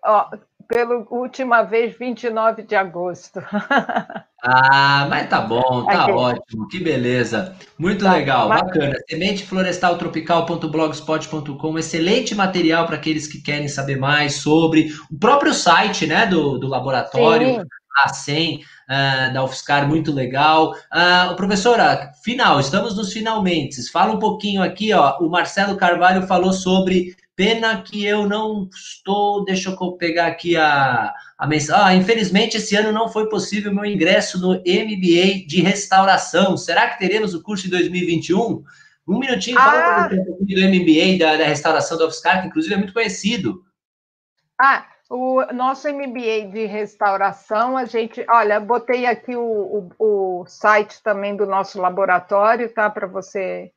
[0.04, 0.28] ó,
[0.68, 3.40] pela última vez, 29 de agosto.
[4.46, 6.12] Ah, mas tá bom, tá Aqui.
[6.12, 7.56] ótimo, que beleza.
[7.78, 8.60] Muito tá, legal, mas...
[8.60, 8.94] bacana.
[9.08, 16.58] Sementeflorestaltropical.blogspot.com, excelente material para aqueles que querem saber mais sobre o próprio site né, do,
[16.58, 17.54] do laboratório.
[17.54, 17.62] Sim.
[18.04, 20.72] A 100 uh, da UFSCar, muito legal.
[20.72, 23.90] Uh, professora, final, estamos nos finalmente.
[23.90, 25.18] Fala um pouquinho aqui, ó.
[25.18, 29.44] O Marcelo Carvalho falou sobre Pena que eu não estou.
[29.44, 31.84] Deixa eu pegar aqui a, a mensagem.
[31.84, 36.56] Ah, infelizmente, esse ano não foi possível meu ingresso no MBA de restauração.
[36.56, 38.62] Será que teremos o curso em 2021?
[39.06, 40.10] Um minutinho, fala ah.
[40.12, 43.64] um pouquinho do MBA da, da restauração da UFSCar, que inclusive é muito conhecido.
[44.58, 51.02] Ah, o nosso MBA de restauração, a gente, olha, botei aqui o, o, o site
[51.02, 52.88] também do nosso laboratório, tá?
[52.88, 53.70] Para você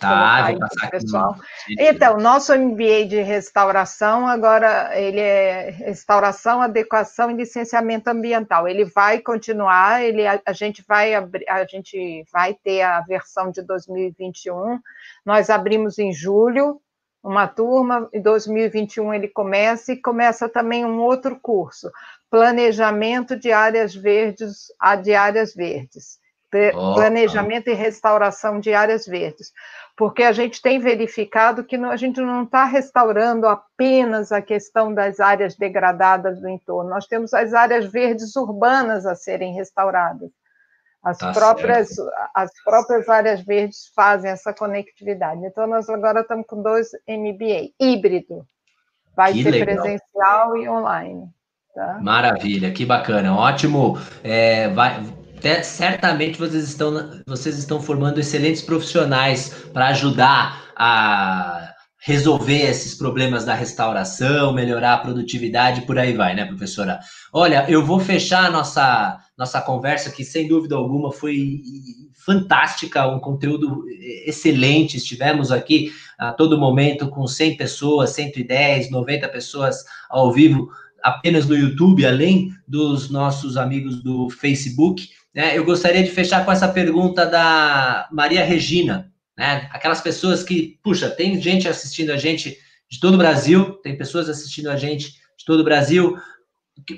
[0.00, 1.36] Tá, vou passar aqui pessoal.
[1.78, 8.66] Então, nosso MBA de restauração, agora ele é restauração, adequação e licenciamento ambiental.
[8.66, 13.50] Ele vai continuar, ele, a, a gente vai abrir, a gente vai ter a versão
[13.50, 14.80] de 2021.
[15.24, 16.80] Nós abrimos em julho
[17.22, 21.90] uma turma, em 2021 ele começa e começa também um outro curso,
[22.30, 26.18] planejamento de áreas verdes a de áreas verdes.
[26.50, 29.52] Planejamento oh, e restauração de áreas verdes
[30.00, 35.20] porque a gente tem verificado que a gente não está restaurando apenas a questão das
[35.20, 40.30] áreas degradadas do entorno, nós temos as áreas verdes urbanas a serem restauradas.
[41.02, 41.88] As, tá próprias,
[42.34, 45.44] as próprias áreas verdes fazem essa conectividade.
[45.44, 48.46] Então, nós agora estamos com dois MBA, híbrido.
[49.16, 49.82] Vai que ser legal.
[49.82, 51.28] presencial e online.
[51.74, 51.98] Tá?
[52.02, 53.34] Maravilha, que bacana.
[53.34, 53.98] Ótimo.
[54.22, 55.02] É, vai,
[55.62, 63.54] certamente vocês estão, vocês estão formando excelentes profissionais para ajudar a resolver esses problemas da
[63.54, 66.98] restauração, melhorar a produtividade, por aí vai, né, professora?
[67.32, 71.62] Olha, eu vou fechar a nossa, nossa conversa, que sem dúvida alguma foi
[72.12, 73.86] fantástica, um conteúdo
[74.26, 74.98] excelente.
[74.98, 80.68] Estivemos aqui a todo momento com 100 pessoas, 110, 90 pessoas ao vivo
[81.02, 85.08] apenas no YouTube, além dos nossos amigos do Facebook.
[85.34, 85.56] Né?
[85.56, 89.70] Eu gostaria de fechar com essa pergunta da Maria Regina, né?
[89.72, 92.58] Aquelas pessoas que, puxa, tem gente assistindo a gente
[92.90, 96.18] de todo o Brasil, tem pessoas assistindo a gente de todo o Brasil.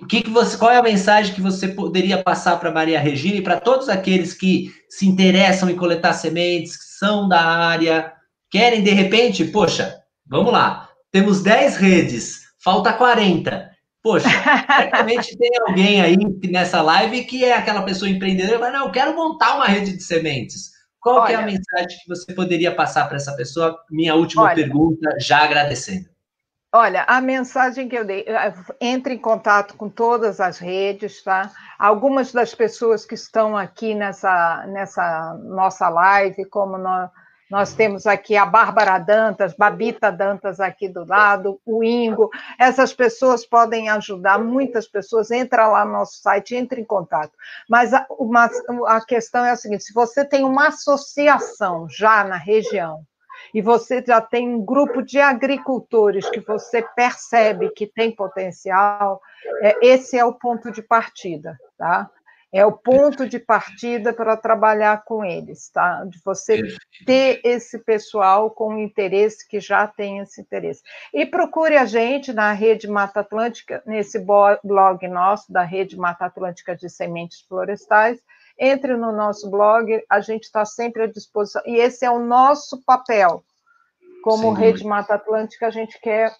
[0.00, 3.36] O que, que você, qual é a mensagem que você poderia passar para Maria Regina
[3.36, 8.12] e para todos aqueles que se interessam em coletar sementes, que são da área,
[8.50, 13.70] querem de repente, poxa, vamos lá, temos 10 redes, falta 40.
[14.02, 14.28] Poxa,
[14.76, 16.16] certamente tem alguém aí
[16.50, 20.02] nessa live que é aquela pessoa empreendedora, mas não, eu quero montar uma rede de
[20.02, 20.72] sementes.
[21.00, 23.76] Qual Olha, é a mensagem que você poderia passar para essa pessoa?
[23.90, 26.11] Minha última Olha, pergunta, já agradecendo.
[26.74, 31.50] Olha, a mensagem que eu dei, eh, entre em contato com todas as redes, tá?
[31.78, 37.10] Algumas das pessoas que estão aqui nessa, nessa nossa live, como nós,
[37.50, 42.30] nós temos aqui a Bárbara Dantas, Babita Dantas aqui do lado, o Ingo.
[42.58, 45.30] Essas pessoas podem ajudar muitas pessoas.
[45.30, 47.32] Entra lá no nosso site, entre em contato.
[47.68, 48.48] Mas a, uma,
[48.86, 53.04] a questão é a seguinte: se você tem uma associação já na região,
[53.54, 59.20] e você já tem um grupo de agricultores que você percebe que tem potencial,
[59.60, 62.10] é, esse é o ponto de partida, tá?
[62.54, 66.04] É o ponto de partida para trabalhar com eles, tá?
[66.04, 66.62] De você
[67.06, 70.82] ter esse pessoal com interesse que já tem esse interesse.
[71.14, 76.76] E procure a gente na Rede Mata Atlântica, nesse blog nosso, da Rede Mata Atlântica
[76.76, 78.20] de Sementes Florestais.
[78.58, 81.62] Entre no nosso blog, a gente está sempre à disposição.
[81.66, 83.44] E esse é o nosso papel.
[84.22, 84.60] Como Sim.
[84.60, 86.32] Rede Mata Atlântica, a gente quer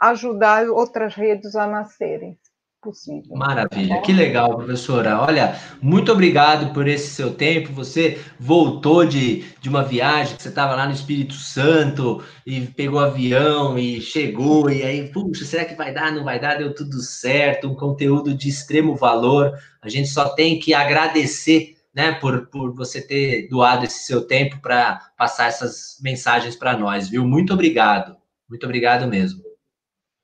[0.00, 2.38] ajudar outras redes a nascerem
[2.82, 3.36] possível.
[3.36, 5.20] Maravilha, que legal, professora.
[5.20, 7.72] Olha, muito obrigado por esse seu tempo.
[7.72, 12.98] Você voltou de, de uma viagem que você estava lá no Espírito Santo e pegou
[12.98, 16.12] avião e chegou, e aí, puxa, será que vai dar?
[16.12, 16.58] Não vai dar?
[16.58, 19.56] Deu tudo certo, um conteúdo de extremo valor.
[19.80, 21.76] A gente só tem que agradecer.
[21.94, 27.10] Né, por, por você ter doado esse seu tempo para passar essas mensagens para nós,
[27.10, 27.22] viu?
[27.22, 28.16] Muito obrigado.
[28.48, 29.51] Muito obrigado mesmo.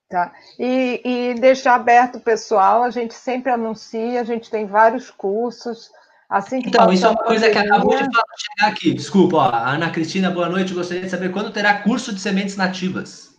[0.09, 0.33] Tá?
[0.57, 5.91] E, e deixar aberto o pessoal, a gente sempre anuncia, a gente tem vários cursos.
[6.27, 8.91] Assim que então, isso é uma coisa que acabou de chegar aqui.
[8.91, 10.73] Desculpa, ó, Ana Cristina, boa noite.
[10.73, 13.35] Gostaria de saber quando terá curso de sementes nativas.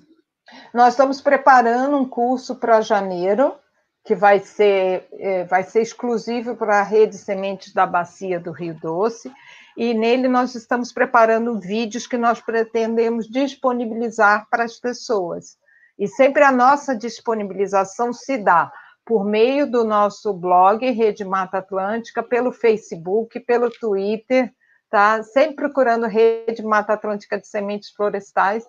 [0.72, 3.56] Nós estamos preparando um curso para janeiro,
[4.05, 8.74] que vai ser, é, vai ser exclusivo para a rede Sementes da Bacia do Rio
[8.74, 9.32] Doce,
[9.76, 15.59] e nele nós estamos preparando vídeos que nós pretendemos disponibilizar para as pessoas.
[16.01, 18.72] E sempre a nossa disponibilização se dá
[19.05, 24.51] por meio do nosso blog Rede Mata Atlântica, pelo Facebook, pelo Twitter,
[24.89, 25.22] tá?
[25.22, 28.66] Sempre procurando Rede Mata Atlântica de Sementes Florestais,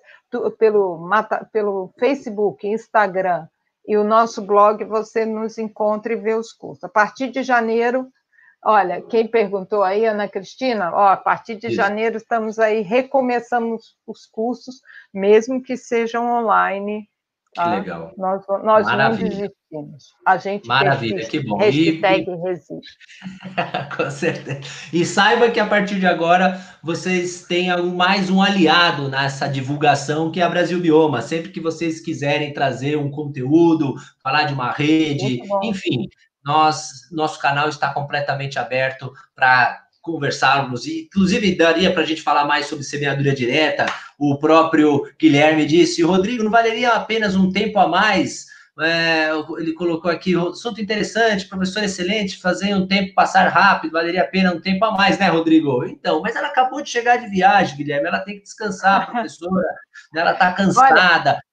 [0.59, 3.47] pelo, Mata, pelo Facebook, Instagram
[3.87, 6.83] e o nosso blog, você nos encontra e vê os cursos.
[6.83, 8.07] A partir de janeiro,
[8.61, 11.77] olha, quem perguntou aí, Ana Cristina, ó, a partir de Isso.
[11.77, 14.81] janeiro estamos aí, recomeçamos os cursos,
[15.13, 17.09] mesmo que sejam online,
[17.53, 17.65] Tá?
[17.65, 18.13] Que legal.
[18.17, 20.15] Nós, nós não desistimos.
[20.25, 21.57] A gente Maravilha, que bom.
[21.57, 22.35] Hashtag e...
[22.35, 22.97] resiste.
[23.97, 24.61] Com certeza.
[24.93, 30.39] E saiba que a partir de agora vocês têm mais um aliado nessa divulgação que
[30.39, 31.21] é a Brasil Bioma.
[31.21, 36.07] Sempre que vocês quiserem trazer um conteúdo, falar de uma rede, enfim,
[36.43, 42.45] nós, nosso canal está completamente aberto para conversarmos, e inclusive daria para a gente falar
[42.45, 43.85] mais sobre semeadura direta.
[44.17, 48.45] O próprio Guilherme disse: Rodrigo, não valeria apenas um tempo a mais?
[48.79, 49.29] É,
[49.59, 54.53] ele colocou aqui assunto interessante, professor excelente, fazer um tempo passar rápido, valeria a pena
[54.53, 55.85] um tempo a mais, né, Rodrigo?
[55.85, 59.67] Então, mas ela acabou de chegar de viagem, Guilherme, ela tem que descansar, professora,
[60.15, 61.31] ela está cansada.
[61.31, 61.43] Olha,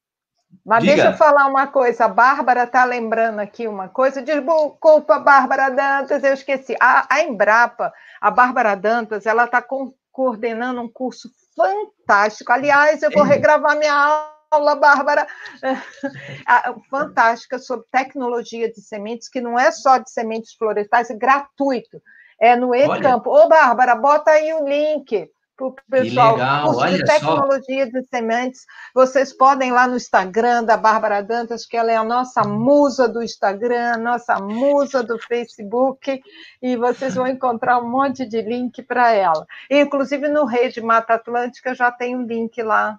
[0.68, 0.96] mas Diga.
[0.96, 6.22] deixa eu falar uma coisa, a Bárbara está lembrando aqui uma coisa, desculpa, Bárbara Dantas,
[6.22, 6.76] eu esqueci.
[6.78, 7.90] A, a Embrapa,
[8.20, 9.64] a Bárbara Dantas, ela está
[10.12, 12.52] coordenando um curso fantástico.
[12.52, 15.26] Aliás, eu vou regravar minha aula, Bárbara,
[16.90, 21.98] fantástica sobre tecnologia de sementes, que não é só de sementes florestais, é gratuito.
[22.38, 23.30] É no E-Campo.
[23.30, 26.34] Ô, Bárbara, bota aí o link para o pessoal.
[26.34, 27.90] Que legal, curso de tecnologia só.
[27.90, 28.66] de sementes.
[28.94, 33.08] Vocês podem ir lá no Instagram da Bárbara Dantas, que ela é a nossa musa
[33.08, 36.22] do Instagram, nossa musa do Facebook,
[36.62, 39.44] e vocês vão encontrar um monte de link para ela.
[39.68, 42.98] Inclusive no Rede Mata Atlântica já tem um link lá,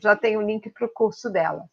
[0.00, 1.64] já tem um link para o curso dela.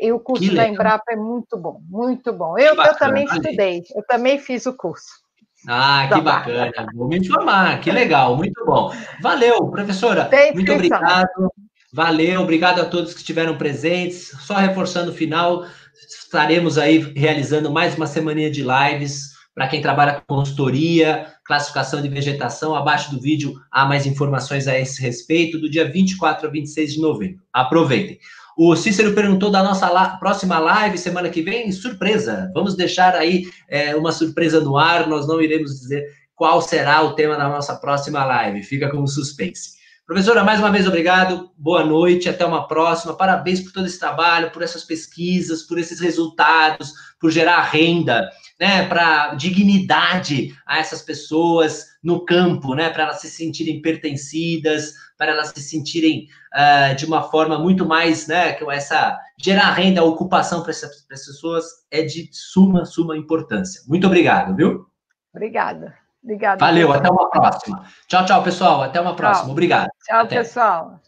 [0.00, 2.56] E o curso da Embrapa é muito bom, muito bom.
[2.56, 5.27] Eu, eu também estudei, eu também fiz o curso.
[5.66, 6.86] Ah, que bacana.
[6.94, 8.92] Vou me informar, que legal, muito bom.
[9.20, 10.28] Valeu, professora.
[10.54, 11.52] Muito obrigado.
[11.92, 14.28] Valeu, obrigado a todos que estiveram presentes.
[14.40, 15.64] Só reforçando o final,
[16.08, 22.08] estaremos aí realizando mais uma semaninha de lives para quem trabalha com consultoria, classificação de
[22.08, 22.76] vegetação.
[22.76, 27.00] Abaixo do vídeo há mais informações a esse respeito, do dia 24 a 26 de
[27.00, 27.42] novembro.
[27.52, 28.18] Aproveitem.
[28.60, 31.70] O Cícero perguntou da nossa la próxima live semana que vem.
[31.70, 32.50] Surpresa!
[32.52, 35.06] Vamos deixar aí é, uma surpresa no ar.
[35.06, 36.04] Nós não iremos dizer
[36.34, 38.64] qual será o tema da nossa próxima live.
[38.64, 39.77] Fica como suspense.
[40.08, 41.50] Professora, mais uma vez obrigado.
[41.54, 42.30] Boa noite.
[42.30, 43.14] Até uma próxima.
[43.14, 48.26] Parabéns por todo esse trabalho, por essas pesquisas, por esses resultados, por gerar renda
[48.58, 55.32] né, para dignidade a essas pessoas no campo, né, para elas se sentirem pertencidas, para
[55.32, 60.62] elas se sentirem uh, de uma forma muito mais, né, que essa gerar renda, ocupação
[60.62, 63.82] para essas pessoas é de suma, suma importância.
[63.86, 64.86] Muito obrigado, viu?
[65.34, 65.94] Obrigada.
[66.22, 66.58] Obrigada.
[66.58, 67.84] Valeu, até uma próxima.
[68.06, 68.82] Tchau, tchau, pessoal.
[68.82, 69.50] Até uma próxima.
[69.50, 69.88] Obrigado.
[70.04, 70.38] Tchau, até.
[70.38, 71.00] pessoal.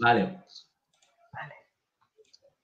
[0.00, 0.30] Valeu.